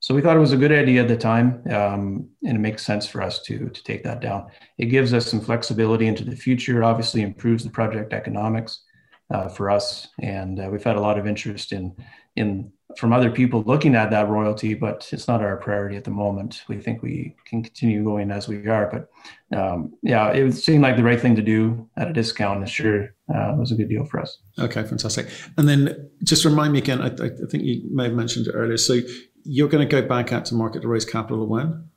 So 0.00 0.14
we 0.14 0.22
thought 0.22 0.38
it 0.38 0.40
was 0.40 0.54
a 0.54 0.56
good 0.56 0.72
idea 0.72 1.02
at 1.02 1.08
the 1.08 1.18
time, 1.18 1.62
um, 1.70 2.26
and 2.42 2.56
it 2.56 2.60
makes 2.60 2.82
sense 2.82 3.06
for 3.06 3.20
us 3.20 3.42
to, 3.42 3.68
to 3.68 3.84
take 3.84 4.04
that 4.04 4.20
down. 4.20 4.46
It 4.78 4.86
gives 4.86 5.12
us 5.12 5.26
some 5.26 5.42
flexibility 5.42 6.06
into 6.06 6.24
the 6.24 6.34
future, 6.34 6.82
obviously 6.82 7.20
improves 7.20 7.62
the 7.62 7.68
project 7.68 8.14
economics. 8.14 8.80
uh, 9.30 9.48
for 9.48 9.70
us, 9.70 10.08
and 10.20 10.60
uh, 10.60 10.68
we've 10.70 10.84
had 10.84 10.96
a 10.96 11.00
lot 11.00 11.18
of 11.18 11.26
interest 11.26 11.72
in 11.72 11.94
in 12.36 12.70
from 12.96 13.12
other 13.12 13.30
people 13.30 13.62
looking 13.66 13.94
at 13.94 14.10
that 14.10 14.28
royalty, 14.28 14.74
but 14.74 15.08
it's 15.12 15.28
not 15.28 15.42
our 15.42 15.56
priority 15.56 15.96
at 15.96 16.04
the 16.04 16.10
moment. 16.10 16.62
We 16.68 16.78
think 16.78 17.02
we 17.02 17.34
can 17.44 17.62
continue 17.62 18.04
going 18.04 18.30
as 18.30 18.48
we 18.48 18.66
are, 18.68 18.90
but 18.90 19.58
um, 19.58 19.92
yeah, 20.02 20.30
it 20.30 20.52
seemed 20.52 20.82
like 20.82 20.96
the 20.96 21.02
right 21.02 21.20
thing 21.20 21.36
to 21.36 21.42
do 21.42 21.88
at 21.96 22.08
a 22.08 22.12
discount. 22.12 22.60
And 22.60 22.68
sure, 22.68 23.14
uh, 23.34 23.54
was 23.58 23.72
a 23.72 23.74
good 23.74 23.88
deal 23.88 24.04
for 24.04 24.20
us. 24.20 24.38
Okay, 24.58 24.82
fantastic. 24.84 25.28
And 25.58 25.68
then 25.68 26.10
just 26.22 26.44
remind 26.44 26.72
me 26.72 26.78
again. 26.78 27.00
I, 27.00 27.08
I 27.08 27.30
think 27.50 27.64
you 27.64 27.82
may 27.92 28.04
have 28.04 28.14
mentioned 28.14 28.46
it 28.46 28.52
earlier. 28.52 28.76
So 28.76 29.00
you're 29.44 29.68
going 29.68 29.86
to 29.86 29.90
go 29.90 30.06
back 30.06 30.32
out 30.32 30.44
to 30.46 30.54
market 30.54 30.82
to 30.82 30.88
raise 30.88 31.04
capital 31.04 31.46
when? 31.46 31.88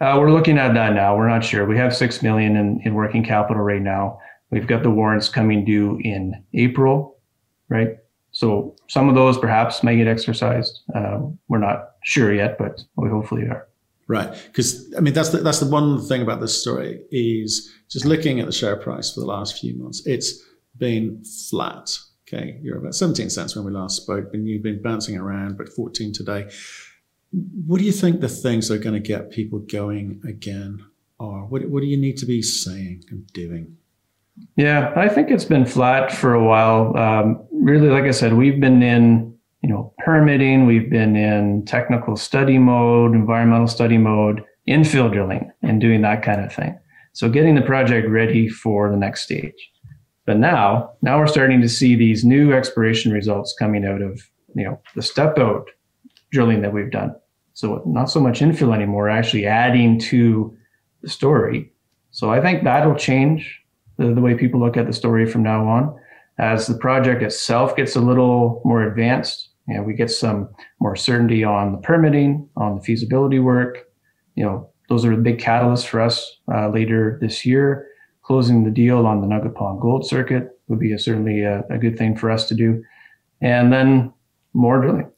Uh, 0.00 0.16
we're 0.18 0.30
looking 0.30 0.58
at 0.58 0.74
that 0.74 0.92
now. 0.92 1.16
We're 1.16 1.28
not 1.28 1.44
sure. 1.44 1.64
We 1.66 1.78
have 1.78 1.96
six 1.96 2.22
million 2.22 2.56
in, 2.56 2.80
in 2.84 2.94
working 2.94 3.24
capital 3.24 3.62
right 3.62 3.80
now. 3.80 4.18
We've 4.50 4.66
got 4.66 4.82
the 4.82 4.90
warrants 4.90 5.28
coming 5.28 5.64
due 5.64 5.98
in 6.02 6.44
April, 6.54 7.18
right? 7.68 7.96
So 8.36 8.76
some 8.88 9.08
of 9.08 9.14
those 9.14 9.38
perhaps 9.38 9.82
may 9.82 9.96
get 9.96 10.06
exercised. 10.06 10.80
Uh, 10.94 11.20
we're 11.48 11.56
not 11.56 11.92
sure 12.04 12.34
yet, 12.34 12.58
but 12.58 12.82
we 12.94 13.08
hopefully 13.08 13.44
are. 13.44 13.66
Right, 14.08 14.30
because 14.48 14.94
I 14.94 15.00
mean 15.00 15.14
that's 15.14 15.30
the, 15.30 15.38
that's 15.38 15.60
the 15.60 15.70
one 15.70 16.06
thing 16.06 16.20
about 16.20 16.42
this 16.42 16.60
story 16.60 17.00
is 17.10 17.72
just 17.90 18.04
looking 18.04 18.38
at 18.38 18.44
the 18.44 18.52
share 18.52 18.76
price 18.76 19.10
for 19.10 19.20
the 19.20 19.26
last 19.26 19.58
few 19.58 19.74
months. 19.78 20.06
It's 20.06 20.44
been 20.76 21.24
flat. 21.48 21.88
Okay, 22.28 22.60
you're 22.62 22.76
about 22.76 22.94
17 22.94 23.30
cents 23.30 23.56
when 23.56 23.64
we 23.64 23.72
last 23.72 24.02
spoke, 24.02 24.28
and 24.34 24.46
you've 24.46 24.62
been 24.62 24.82
bouncing 24.82 25.16
around, 25.16 25.56
but 25.56 25.70
14 25.70 26.12
today. 26.12 26.46
What 27.66 27.78
do 27.78 27.84
you 27.84 27.92
think 27.92 28.20
the 28.20 28.28
things 28.28 28.68
that 28.68 28.74
are 28.74 28.84
going 28.84 29.02
to 29.02 29.08
get 29.08 29.30
people 29.30 29.60
going 29.60 30.20
again 30.28 30.84
are? 31.18 31.46
What, 31.46 31.70
what 31.70 31.80
do 31.80 31.86
you 31.86 31.96
need 31.96 32.18
to 32.18 32.26
be 32.26 32.42
saying 32.42 33.04
and 33.10 33.26
doing? 33.32 33.78
Yeah, 34.56 34.92
I 34.96 35.08
think 35.08 35.30
it's 35.30 35.44
been 35.44 35.66
flat 35.66 36.12
for 36.12 36.34
a 36.34 36.44
while. 36.44 36.96
Um, 36.96 37.46
really, 37.52 37.88
like 37.88 38.04
I 38.04 38.10
said, 38.10 38.34
we've 38.34 38.60
been 38.60 38.82
in 38.82 39.36
you 39.62 39.68
know 39.68 39.92
permitting, 39.98 40.66
we've 40.66 40.90
been 40.90 41.16
in 41.16 41.64
technical 41.64 42.16
study 42.16 42.58
mode, 42.58 43.14
environmental 43.14 43.66
study 43.66 43.98
mode, 43.98 44.42
infill 44.68 45.12
drilling, 45.12 45.50
and 45.62 45.80
doing 45.80 46.02
that 46.02 46.22
kind 46.22 46.44
of 46.44 46.52
thing. 46.52 46.78
So 47.12 47.28
getting 47.28 47.54
the 47.54 47.62
project 47.62 48.08
ready 48.08 48.48
for 48.48 48.90
the 48.90 48.96
next 48.96 49.22
stage. 49.22 49.70
But 50.26 50.38
now, 50.38 50.90
now 51.02 51.18
we're 51.18 51.28
starting 51.28 51.60
to 51.60 51.68
see 51.68 51.94
these 51.94 52.24
new 52.24 52.52
exploration 52.52 53.12
results 53.12 53.54
coming 53.58 53.84
out 53.84 54.02
of 54.02 54.20
you 54.54 54.64
know 54.64 54.80
the 54.94 55.02
step 55.02 55.38
out 55.38 55.68
drilling 56.32 56.62
that 56.62 56.72
we've 56.72 56.90
done. 56.90 57.14
So 57.52 57.82
not 57.86 58.10
so 58.10 58.20
much 58.20 58.40
infill 58.40 58.74
anymore, 58.74 59.08
actually 59.08 59.46
adding 59.46 59.98
to 60.00 60.56
the 61.02 61.08
story. 61.08 61.72
So 62.10 62.30
I 62.30 62.40
think 62.40 62.64
that'll 62.64 62.96
change 62.96 63.62
the, 63.96 64.14
the 64.14 64.20
way 64.20 64.34
people 64.34 64.60
look 64.60 64.76
at 64.76 64.86
the 64.86 64.92
story 64.92 65.26
from 65.26 65.42
now 65.42 65.66
on. 65.66 65.98
As 66.38 66.66
the 66.66 66.76
project 66.76 67.22
itself 67.22 67.76
gets 67.76 67.96
a 67.96 68.00
little 68.00 68.60
more 68.64 68.82
advanced, 68.82 69.48
you 69.68 69.74
know, 69.74 69.82
we 69.82 69.94
get 69.94 70.10
some 70.10 70.48
more 70.80 70.94
certainty 70.94 71.42
on 71.42 71.72
the 71.72 71.78
permitting, 71.78 72.48
on 72.56 72.76
the 72.76 72.82
feasibility 72.82 73.38
work. 73.38 73.78
You 74.34 74.44
know, 74.44 74.70
those 74.88 75.04
are 75.04 75.16
the 75.16 75.22
big 75.22 75.38
catalysts 75.38 75.86
for 75.86 76.00
us 76.00 76.38
uh, 76.52 76.68
later 76.68 77.18
this 77.20 77.44
year. 77.44 77.88
Closing 78.22 78.64
the 78.64 78.70
deal 78.70 79.06
on 79.06 79.20
the 79.20 79.26
Nugget 79.26 79.54
Pond 79.54 79.80
Gold 79.80 80.06
Circuit 80.06 80.50
would 80.68 80.78
be 80.78 80.92
a, 80.92 80.98
certainly 80.98 81.42
a, 81.42 81.64
a 81.70 81.78
good 81.78 81.96
thing 81.96 82.16
for 82.16 82.30
us 82.30 82.48
to 82.48 82.54
do. 82.54 82.82
And 83.40 83.72
then 83.72 84.12
more 84.52 84.80
drilling, 84.80 85.10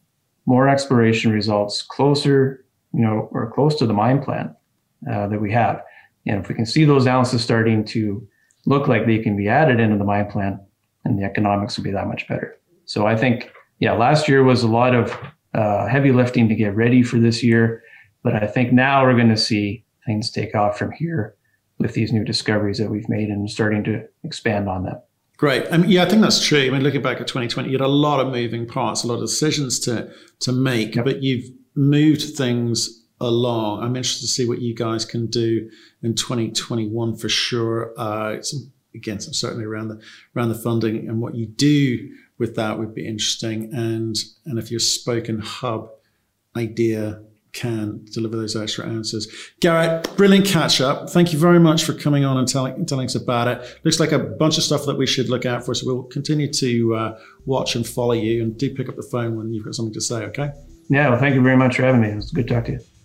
more 0.46 0.68
exploration 0.68 1.32
results 1.32 1.82
closer, 1.82 2.64
you 2.92 3.00
know, 3.00 3.28
or 3.32 3.50
close 3.50 3.76
to 3.76 3.86
the 3.86 3.94
mine 3.94 4.22
plan 4.22 4.54
uh, 5.10 5.26
that 5.28 5.40
we 5.40 5.52
have. 5.52 5.82
And 6.26 6.40
if 6.40 6.48
we 6.48 6.54
can 6.54 6.66
see 6.66 6.84
those 6.84 7.06
ounces 7.06 7.42
starting 7.42 7.84
to 7.86 8.26
look 8.68 8.86
like 8.86 9.06
they 9.06 9.18
can 9.18 9.34
be 9.34 9.48
added 9.48 9.80
into 9.80 9.96
the 9.96 10.04
mine 10.04 10.30
plan, 10.30 10.60
and 11.04 11.18
the 11.18 11.24
economics 11.24 11.76
will 11.76 11.84
be 11.84 11.90
that 11.90 12.06
much 12.06 12.28
better. 12.28 12.56
So 12.84 13.06
I 13.06 13.16
think, 13.16 13.50
yeah, 13.78 13.92
last 13.92 14.28
year 14.28 14.44
was 14.44 14.62
a 14.62 14.68
lot 14.68 14.94
of 14.94 15.16
uh, 15.54 15.86
heavy 15.88 16.12
lifting 16.12 16.48
to 16.48 16.54
get 16.54 16.76
ready 16.76 17.02
for 17.02 17.18
this 17.18 17.42
year, 17.42 17.82
but 18.22 18.34
I 18.34 18.46
think 18.46 18.72
now 18.72 19.02
we're 19.04 19.16
going 19.16 19.30
to 19.30 19.36
see 19.36 19.84
things 20.04 20.30
take 20.30 20.54
off 20.54 20.78
from 20.78 20.92
here 20.92 21.34
with 21.78 21.94
these 21.94 22.12
new 22.12 22.24
discoveries 22.24 22.78
that 22.78 22.90
we've 22.90 23.08
made 23.08 23.28
and 23.28 23.48
starting 23.50 23.84
to 23.84 24.04
expand 24.22 24.68
on 24.68 24.84
them. 24.84 25.00
Great. 25.38 25.64
I 25.72 25.78
mean, 25.78 25.88
yeah, 25.88 26.02
I 26.02 26.08
think 26.08 26.20
that's 26.20 26.44
true. 26.44 26.66
I 26.66 26.70
mean, 26.70 26.82
looking 26.82 27.00
back 27.00 27.20
at 27.20 27.28
2020, 27.28 27.70
you 27.70 27.78
had 27.78 27.80
a 27.80 27.88
lot 27.88 28.20
of 28.20 28.32
moving 28.32 28.66
parts, 28.66 29.02
a 29.02 29.06
lot 29.06 29.14
of 29.14 29.20
decisions 29.20 29.78
to 29.80 30.10
to 30.40 30.52
make, 30.52 30.96
yep. 30.96 31.04
but 31.04 31.22
you've 31.22 31.48
moved 31.74 32.36
things 32.36 32.97
along. 33.20 33.82
I'm 33.82 33.96
interested 33.96 34.26
to 34.26 34.32
see 34.32 34.46
what 34.46 34.60
you 34.60 34.74
guys 34.74 35.04
can 35.04 35.26
do 35.26 35.70
in 36.02 36.14
2021 36.14 37.16
for 37.16 37.28
sure. 37.28 37.92
Uh, 37.96 38.40
some, 38.42 38.72
again, 38.94 39.20
some 39.20 39.32
certainly 39.32 39.64
around 39.64 39.88
the 39.88 40.00
around 40.36 40.50
the 40.50 40.54
funding 40.54 41.08
and 41.08 41.20
what 41.20 41.34
you 41.34 41.46
do 41.46 42.14
with 42.38 42.54
that 42.56 42.78
would 42.78 42.94
be 42.94 43.06
interesting. 43.06 43.72
And 43.74 44.16
and 44.46 44.58
if 44.58 44.70
your 44.70 44.80
spoken 44.80 45.40
hub 45.40 45.90
idea 46.56 47.22
can 47.52 48.04
deliver 48.12 48.36
those 48.36 48.54
extra 48.54 48.86
answers. 48.86 49.26
Garett, 49.60 50.16
brilliant 50.16 50.46
catch 50.46 50.80
up. 50.80 51.10
Thank 51.10 51.32
you 51.32 51.38
very 51.38 51.58
much 51.58 51.82
for 51.82 51.92
coming 51.92 52.24
on 52.24 52.36
and 52.36 52.46
telling, 52.46 52.84
telling 52.86 53.06
us 53.06 53.14
about 53.14 53.48
it. 53.48 53.80
Looks 53.84 53.98
like 53.98 54.12
a 54.12 54.18
bunch 54.18 54.58
of 54.58 54.64
stuff 54.64 54.84
that 54.86 54.96
we 54.96 55.06
should 55.06 55.28
look 55.28 55.46
out 55.46 55.64
for. 55.64 55.74
So 55.74 55.86
we'll 55.86 56.04
continue 56.04 56.52
to 56.52 56.94
uh, 56.94 57.18
watch 57.46 57.74
and 57.74 57.86
follow 57.86 58.12
you 58.12 58.42
and 58.42 58.56
do 58.56 58.74
pick 58.74 58.88
up 58.88 58.96
the 58.96 59.02
phone 59.02 59.36
when 59.36 59.52
you've 59.52 59.64
got 59.64 59.74
something 59.74 59.94
to 59.94 60.00
say, 60.00 60.24
okay? 60.24 60.50
Yeah, 60.88 61.10
well, 61.10 61.18
thank 61.18 61.34
you 61.34 61.42
very 61.42 61.56
much 61.56 61.76
for 61.76 61.82
having 61.82 62.00
me. 62.00 62.10
It 62.10 62.16
was 62.16 62.30
good 62.30 62.48
to 62.48 62.54
talk 62.54 62.64
to 62.66 62.72
you. 62.72 62.80